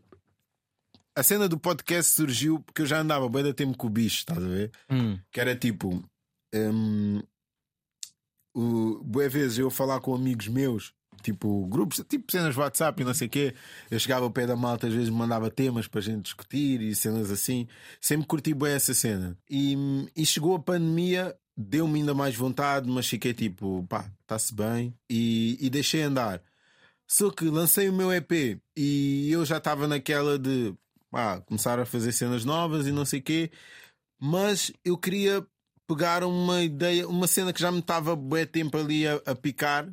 [1.16, 4.18] a cena do podcast surgiu porque eu já andava bem da tempo com o bicho,
[4.18, 4.70] estás a ver?
[4.90, 6.02] Hum, Que era tipo,
[6.54, 7.22] hum,
[8.54, 10.92] o, boas vezes eu falar com amigos meus.
[11.22, 13.54] Tipo, grupos, tipo cenas WhatsApp e não sei o quê.
[13.90, 16.82] Eu chegava ao pé da malta, às vezes me mandava temas para a gente discutir
[16.82, 17.66] e cenas assim.
[18.00, 19.36] Sempre curti bem essa cena.
[19.48, 19.74] E,
[20.14, 24.94] e chegou a pandemia, deu-me ainda mais vontade, mas fiquei tipo, pá, está-se bem.
[25.08, 26.42] E, e deixei andar.
[27.08, 30.74] Só que lancei o meu EP e eu já estava naquela de
[31.14, 33.50] pá, começar a fazer cenas novas e não sei o quê.
[34.20, 35.46] Mas eu queria
[35.86, 39.88] pegar uma ideia, uma cena que já me estava bem tempo ali a, a picar,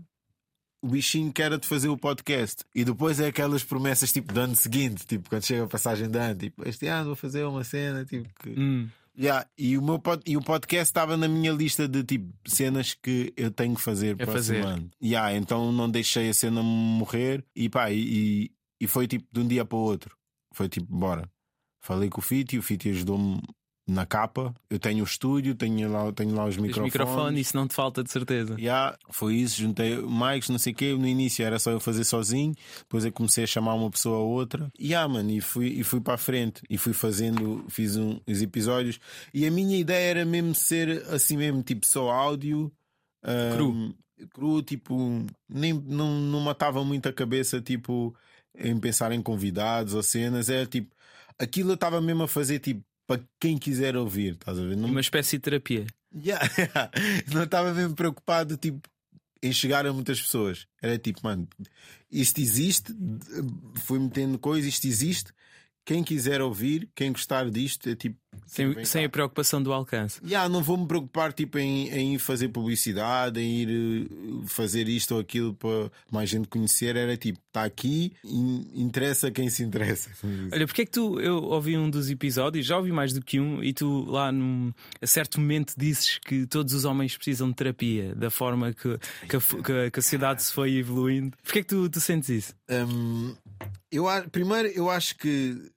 [0.84, 2.64] o bichinho que era de fazer o podcast.
[2.74, 6.18] E depois é aquelas promessas tipo do ano seguinte, tipo quando chega a passagem de
[6.18, 8.50] ano, tipo este ano vou fazer uma cena, tipo que.
[8.60, 8.90] hum.
[9.20, 12.94] Yeah, e, o meu pod- e o podcast estava na minha lista de tipo cenas
[12.94, 14.66] que eu tenho que fazer É fazer.
[14.66, 14.90] ano.
[15.04, 19.40] Yeah, então não deixei a cena morrer e pá, e, e- e foi tipo de
[19.42, 20.18] um dia para o outro.
[20.54, 21.30] Foi tipo, bora.
[21.80, 23.41] Falei com o Fiti, o Fiti ajudou-me
[23.88, 24.54] na capa.
[24.70, 26.93] Eu tenho o estúdio, tenho lá, tenho lá os Tens microfones.
[26.93, 28.56] microfone, isso não te falta de certeza.
[28.60, 30.93] Yeah, foi isso, juntei mics, não sei o quê.
[30.93, 34.22] No início era só eu fazer sozinho, depois eu comecei a chamar uma pessoa a
[34.22, 34.72] outra.
[34.80, 38.41] Yeah, mano, e fui, e fui para a frente e fui fazendo, fiz um, os
[38.41, 38.99] episódios.
[39.34, 42.72] E a minha ideia era mesmo ser assim mesmo, tipo só áudio.
[43.24, 43.95] ahm, Cru.
[44.34, 48.16] Cru, tipo, nem, não, não matava muito a cabeça, tipo,
[48.56, 50.49] em pensar em convidados ou cenas.
[50.49, 50.95] Era tipo,
[51.38, 54.78] aquilo eu estava mesmo a fazer, tipo, para quem quiser ouvir, estás a ver?
[54.78, 55.86] Não, Uma espécie de terapia.
[56.14, 56.45] Yeah,
[57.34, 58.82] não estava mesmo preocupado tipo,
[59.41, 60.68] em chegar a muitas pessoas.
[60.82, 61.47] Era tipo, mano,
[62.12, 62.93] isto existe,
[63.84, 65.34] fui metendo coisa, isto existe.
[65.84, 68.16] Quem quiser ouvir, quem gostar disto, é tipo.
[68.46, 69.08] Sem, vem sem cá.
[69.08, 70.20] a preocupação do alcance.
[70.26, 74.88] Yeah, não vou me preocupar tipo, em, em ir fazer publicidade, em ir eh, fazer
[74.88, 76.96] isto ou aquilo para mais gente conhecer.
[76.96, 80.10] Era tipo, está aqui, in- interessa quem se interessa.
[80.52, 83.40] Olha, porque é que tu, eu ouvi um dos episódios, já ouvi mais do que
[83.40, 84.72] um, e tu lá num,
[85.02, 89.36] a certo momento dizes que todos os homens precisam de terapia, da forma que, que,
[89.36, 91.36] a, que a- sociedade se foi evoluindo.
[91.44, 92.54] Porquê é que tu, tu sentes isso?
[92.70, 93.36] Hum,
[93.91, 95.72] eu, primeiro, eu acho que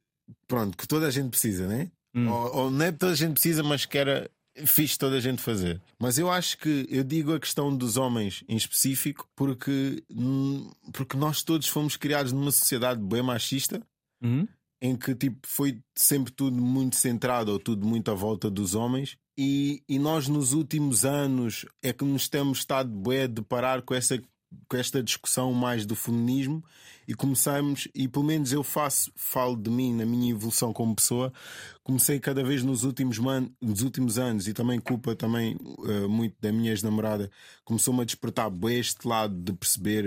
[0.46, 1.90] pronto, que toda a gente precisa, né?
[2.14, 2.28] Hum.
[2.30, 4.30] Ou, ou não é que toda a gente precisa, mas que era
[4.66, 5.80] fixe toda a gente fazer.
[5.98, 11.16] Mas eu acho que eu digo a questão dos homens em específico porque, hum, porque
[11.16, 13.82] nós todos fomos criados numa sociedade bem machista
[14.22, 14.46] Uhum.
[14.80, 19.18] em que tipo foi sempre tudo muito centrado ou tudo muito à volta dos homens
[19.36, 23.92] e, e nós nos últimos anos é que nos temos estado bué a deparar com
[23.92, 24.18] essa
[24.68, 26.64] com esta discussão mais do feminismo
[27.06, 31.32] e começamos e pelo menos eu faço falo de mim na minha evolução como pessoa
[31.82, 36.34] comecei cada vez nos últimos man, nos últimos anos e também culpa também eh, muito
[36.40, 37.30] da minha ex-namorada
[37.64, 40.04] começou-me a despertar este lado de perceber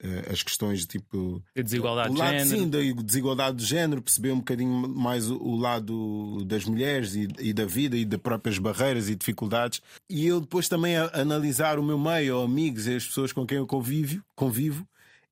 [0.00, 2.48] eh, as questões de tipo A desigualdade o de lado género.
[2.48, 7.28] sim da desigualdade de género, perceber um bocadinho mais o, o lado das mulheres e,
[7.38, 9.80] e da vida e das próprias barreiras e dificuldades.
[10.08, 13.58] E eu depois também a, analisar o meu meio, amigos e as pessoas com quem
[13.58, 14.86] eu convivo, convivo,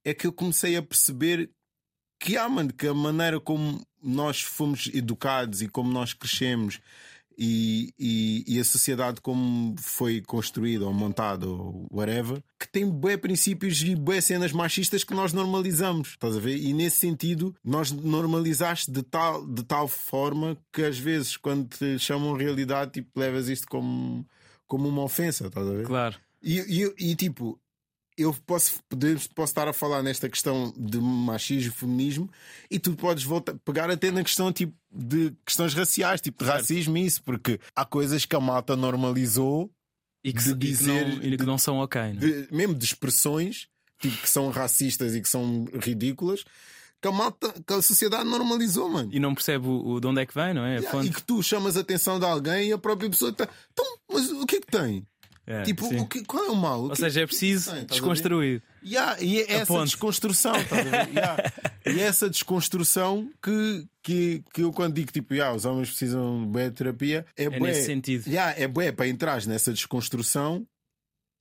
[0.04, 1.50] é que eu comecei a perceber
[2.18, 6.80] que há, mano, que a maneira como nós fomos educados e como nós crescemos
[7.42, 13.16] e, e, e a sociedade como foi construída ou montada ou whatever, que tem bué
[13.16, 16.10] princípios e bué cenas machistas que nós normalizamos.
[16.10, 16.58] Estás a ver?
[16.58, 21.98] E nesse sentido, nós normalizaste de tal, de tal forma que às vezes, quando te
[21.98, 24.26] chamam realidade, tipo, levas isto como,
[24.66, 25.86] como uma ofensa, estás a ver?
[25.86, 26.16] Claro.
[26.42, 27.58] E, e, e, tipo,
[28.16, 32.30] eu posso, poder, posso estar a falar nesta questão de machismo, feminismo,
[32.70, 36.96] e tu podes voltar, pegar até na questão tipo, de questões raciais, tipo de racismo
[36.96, 39.70] e isso, porque há coisas que a malta normalizou
[40.22, 42.00] e que, de dizer, e que, não, e que não são ok.
[42.00, 42.08] Não?
[42.08, 42.14] É?
[42.14, 43.68] De, mesmo de expressões
[44.00, 46.44] tipo, que são racistas e que são ridículas.
[47.00, 49.08] Que a, malta, que a sociedade normalizou, mano.
[49.10, 50.80] E não percebe o, o de onde é que vem, não é?
[50.80, 53.48] Yeah, e que tu chamas a atenção de alguém e a própria pessoa está.
[53.72, 55.06] Então, mas o que é que tem?
[55.50, 56.84] É, tipo, o que, qual é o mal?
[56.84, 58.62] O Ou seja, é preciso tem, desconstruir.
[58.84, 60.52] Yeah, e é essa desconstrução,
[61.12, 61.52] yeah.
[61.84, 66.48] E é essa desconstrução que, que, que eu quando digo tipo, yeah, os homens precisam
[66.48, 68.28] de terapia, é, é bué, nesse sentido.
[68.28, 70.64] Yeah, é bué para entrar nessa desconstrução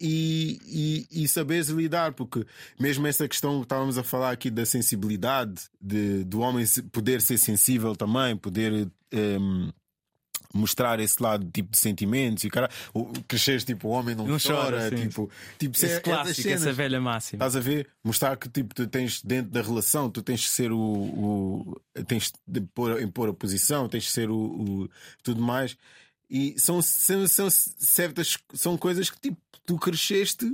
[0.01, 2.43] e, e, e saberes lidar, porque
[2.80, 7.38] mesmo essa questão que estávamos a falar aqui da sensibilidade, de, do homem poder ser
[7.38, 8.89] sensível também, poder.
[9.14, 9.72] Um,
[10.53, 12.69] mostrar esse lado tipo de sentimentos e cara,
[13.27, 16.73] cresceres tipo o homem não, não chora, chora tipo, tipo esse é, clássico, cenas, essa
[16.73, 17.37] velha máxima.
[17.37, 17.87] Estás a ver?
[18.03, 22.31] Mostrar que tipo tu tens dentro da relação, tu tens de ser o, o tens
[22.47, 24.89] de pôr, impor a posição, tens de ser o, o
[25.23, 25.77] tudo mais.
[26.29, 30.45] E são, são, são certas são coisas que tipo tu cresceste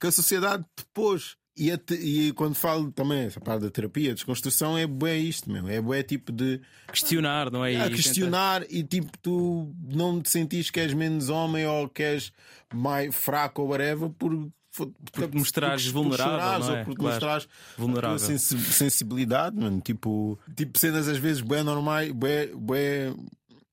[0.00, 1.36] que a sociedade te pôs.
[1.54, 5.68] E, a, e quando falo também essa parte da terapia, desconstrução, é bué isto mesmo.
[5.68, 7.74] É bué tipo de questionar, não é?
[7.74, 12.32] é questionar e tipo tu não te sentires que és menos homem ou que és
[12.72, 16.78] mais fraco ou whatever por por te mostrares vulnerável, não é?
[16.78, 17.14] ou por claro.
[17.14, 18.38] mostrares vulnerável.
[18.38, 19.80] sensibilidade, mano.
[19.82, 23.14] Tipo, tipo cenas às vezes bem normais, bem, bem,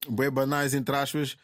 [0.10, 1.38] bem banais, entre aspas,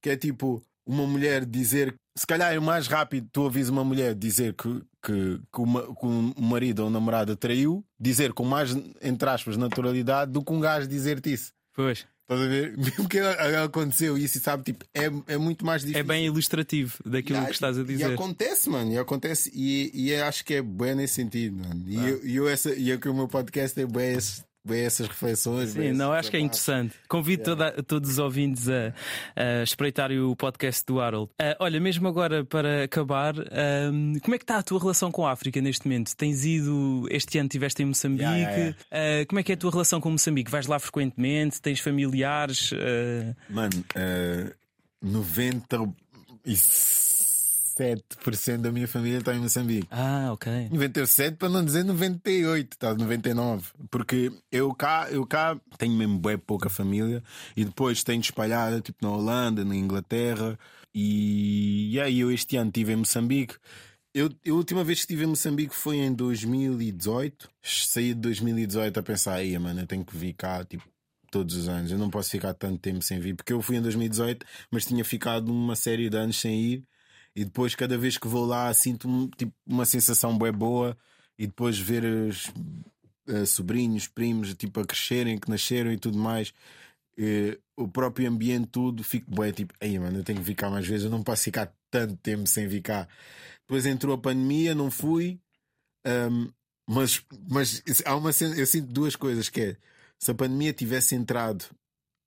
[0.00, 4.14] que é tipo uma mulher dizer se calhar é mais rápido tu ouvis uma mulher
[4.14, 8.76] dizer que, que, que, uma, que um marido ou um namorado traiu, dizer com mais,
[9.00, 11.52] entre aspas, naturalidade do que um gajo dizer-te isso.
[11.74, 12.06] Pois.
[12.22, 12.76] Estás a ver?
[12.78, 16.00] Mesmo que aconteceu isso sabe, tipo, é, é muito mais difícil.
[16.00, 18.10] É bem ilustrativo daquilo e, que estás a dizer.
[18.10, 21.84] E acontece, mano, e acontece, e, e acho que é bem nesse sentido, mano.
[21.86, 22.08] E, ah.
[22.08, 25.08] eu, e eu, essa, e é que o meu podcast é bem esse bem essas
[25.08, 25.70] reflexões.
[25.70, 26.94] Sim, não, acho que é interessante.
[27.08, 27.70] Convido yeah.
[27.70, 28.94] toda, todos os ouvintes a,
[29.36, 31.30] a espreitarem o podcast do Harold.
[31.32, 35.26] Uh, olha, mesmo agora para acabar, uh, como é que está a tua relação com
[35.26, 36.14] a África neste momento?
[36.16, 38.22] Tens ido, este ano estiveste em Moçambique.
[38.24, 38.76] Yeah, yeah,
[39.22, 40.50] uh, como é que é a tua relação com Moçambique?
[40.50, 41.60] Vais lá frequentemente?
[41.60, 42.70] Tens familiares?
[43.48, 44.54] Mano, uh,
[45.02, 45.92] 90
[46.44, 46.56] e
[47.82, 49.88] 97% da minha família está em Moçambique.
[49.90, 50.68] Ah, ok.
[50.70, 53.68] 97 para não dizer 98, está 99.
[53.90, 57.22] Porque eu cá, eu cá tenho mesmo bem pouca família
[57.56, 60.58] e depois tenho espalhada tipo na Holanda, na Inglaterra
[60.94, 63.56] e, e aí eu este ano estive em Moçambique.
[64.14, 67.48] Eu, eu, a última vez que estive em Moçambique foi em 2018.
[67.62, 70.84] Saí de 2018 a pensar, aí, mano, eu tenho que vir cá, tipo,
[71.30, 71.90] todos os anos.
[71.90, 75.02] Eu não posso ficar tanto tempo sem vir, porque eu fui em 2018, mas tinha
[75.02, 76.84] ficado uma série de anos sem ir.
[77.34, 80.96] E depois, cada vez que vou lá, sinto tipo, uma sensação bem boa.
[81.38, 82.52] E depois ver os
[83.28, 86.52] uh, sobrinhos, primos, tipo, a crescerem, que nasceram e tudo mais.
[87.18, 90.86] Uh, o próprio ambiente, tudo, fico bem tipo, aí mano, eu tenho que ficar mais
[90.86, 93.08] vezes, eu não posso ficar tanto tempo sem ficar.
[93.62, 95.40] Depois entrou a pandemia, não fui.
[96.06, 96.50] Um,
[96.88, 99.76] mas, mas há uma eu sinto duas coisas que é
[100.18, 101.64] se a pandemia tivesse entrado,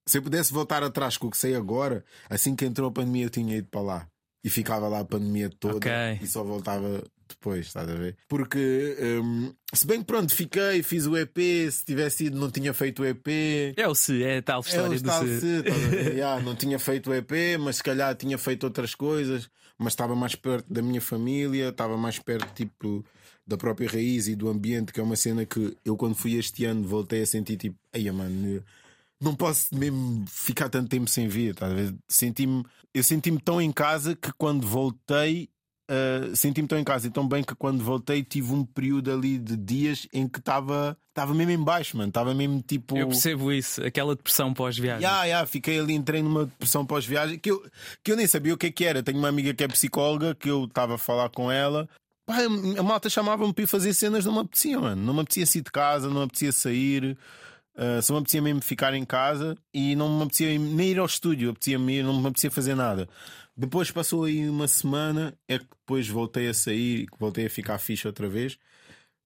[0.08, 3.26] se eu pudesse voltar atrás com o que sei agora, assim que entrou a pandemia
[3.26, 4.08] eu tinha ido para lá
[4.46, 6.20] e ficava lá a pandemia toda okay.
[6.22, 8.16] e só voltava depois, estás a ver?
[8.30, 11.36] Porque um, se bem que pronto, fiquei, fiz o EP,
[11.72, 13.28] se tivesse ido, não tinha feito o EP.
[13.76, 15.40] É o se, é a tal história é o do tal se.
[15.40, 15.64] se
[16.14, 20.16] yeah, não tinha feito o EP, mas se calhar tinha feito outras coisas, mas estava
[20.16, 23.04] mais perto da minha família, estava mais perto tipo
[23.48, 26.66] da própria raiz e do ambiente, que é uma cena que eu quando fui este
[26.66, 28.64] ano voltei a sentir tipo, ai mano
[29.22, 31.56] não posso mesmo ficar tanto tempo sem vir.
[31.56, 31.68] Tá
[32.08, 32.64] senti-me,
[32.94, 35.50] eu senti-me tão em casa que quando voltei,
[35.90, 39.38] uh, senti-me tão em casa e tão bem que quando voltei tive um período ali
[39.38, 42.10] de dias em que estava estava mesmo em baixo, mano.
[42.10, 42.98] Estava mesmo tipo.
[42.98, 45.02] Eu percebo isso, aquela depressão pós-viagem.
[45.02, 47.64] Yeah, yeah, fiquei ali, entrei numa depressão pós-viagem que eu,
[48.04, 49.02] que eu nem sabia o que é que era.
[49.02, 51.88] Tenho uma amiga que é psicóloga que eu estava a falar com ela.
[52.26, 52.38] Pá,
[52.78, 55.02] a malta chamava-me para ir fazer cenas, não me apetecia, mano.
[55.02, 57.18] Não me apetecia sair de casa, não me apetecia sair.
[57.76, 61.06] Uh, só me apetecia mesmo ficar em casa e não me apetecia nem ir ao
[61.06, 63.08] estúdio, apetecia -me ir, não me apetecia fazer nada.
[63.56, 67.78] Depois passou aí uma semana, é que depois voltei a sair e voltei a ficar
[67.78, 68.58] fixe outra vez.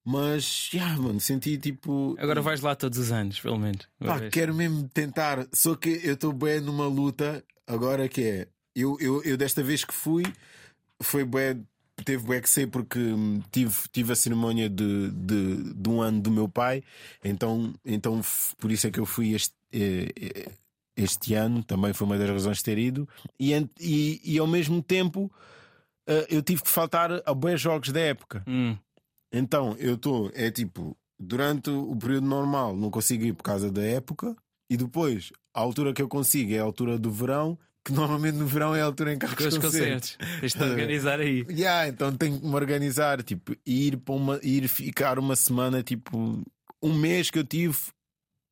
[0.04, 2.16] Mas, já, yeah, mano, senti tipo.
[2.20, 3.88] Agora vais lá todos os anos, pelo menos.
[4.00, 5.47] Pá, quero mesmo tentar.
[5.54, 8.47] Só que eu estou bem numa luta agora que é.
[8.76, 10.24] Eu, eu, eu desta vez que fui,
[11.02, 11.64] foi bem
[12.04, 16.22] teve o que ser porque hum, tive, tive a cerimónia de, de, de, um ano
[16.22, 16.84] do meu pai,
[17.24, 18.22] então, então
[18.58, 20.52] por isso é que eu fui este, eh, eh,
[20.95, 23.08] este ano, também foi uma das razões de ter ido,
[23.39, 25.32] e, e, e ao mesmo tempo
[26.08, 28.43] uh, eu tive que faltar a bons jogos da época.
[28.47, 28.78] Hum.
[29.32, 33.84] Então eu estou, é tipo, durante o período normal não consigo ir por causa da
[33.84, 34.36] época,
[34.70, 37.58] e depois a altura que eu consigo é a altura do verão.
[37.92, 40.18] Normalmente no verão é a altura em que há os concertos.
[40.40, 41.46] Tens de organizar aí.
[41.60, 46.42] Yeah, então tenho que me organizar, tipo, ir para uma, ir ficar uma semana, tipo,
[46.82, 47.78] um mês que eu tive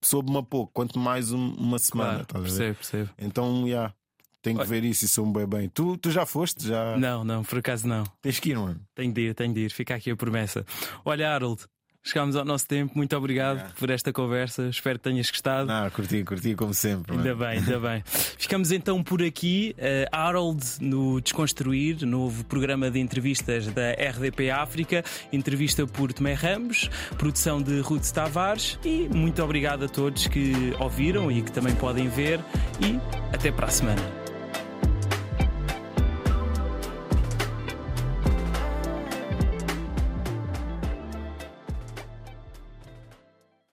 [0.03, 2.25] soube-me a pouco, quanto mais um, uma semana.
[2.25, 3.09] Claro, percebo, percebo.
[3.17, 3.93] Então, yeah,
[4.41, 5.69] tenho que ver isso e sou-me bem bem.
[5.69, 6.67] Tu, tu já foste?
[6.67, 6.97] Já...
[6.97, 8.03] Não, não, por acaso não.
[8.21, 8.79] Tens que ir, mano.
[8.95, 9.71] Tenho de ir, tenho de ir.
[9.71, 10.65] Fica aqui a promessa.
[11.03, 11.65] Olha, Harold,
[12.07, 12.93] Chegámos ao nosso tempo.
[12.95, 13.73] Muito obrigado yeah.
[13.77, 14.69] por esta conversa.
[14.69, 15.69] Espero que tenhas gostado.
[15.69, 17.11] Ah, curti, curti como sempre.
[17.11, 17.39] Ainda mano.
[17.39, 18.03] bem, ainda bem.
[18.39, 19.75] Ficamos então por aqui.
[19.77, 25.03] Uh, Harold no Desconstruir, novo programa de entrevistas da RDP África.
[25.33, 28.79] Entrevista por Tomé Ramos, produção de Ruth Tavares.
[28.85, 32.39] E muito obrigado a todos que ouviram e que também podem ver.
[32.79, 32.97] E
[33.33, 34.16] até para a semana.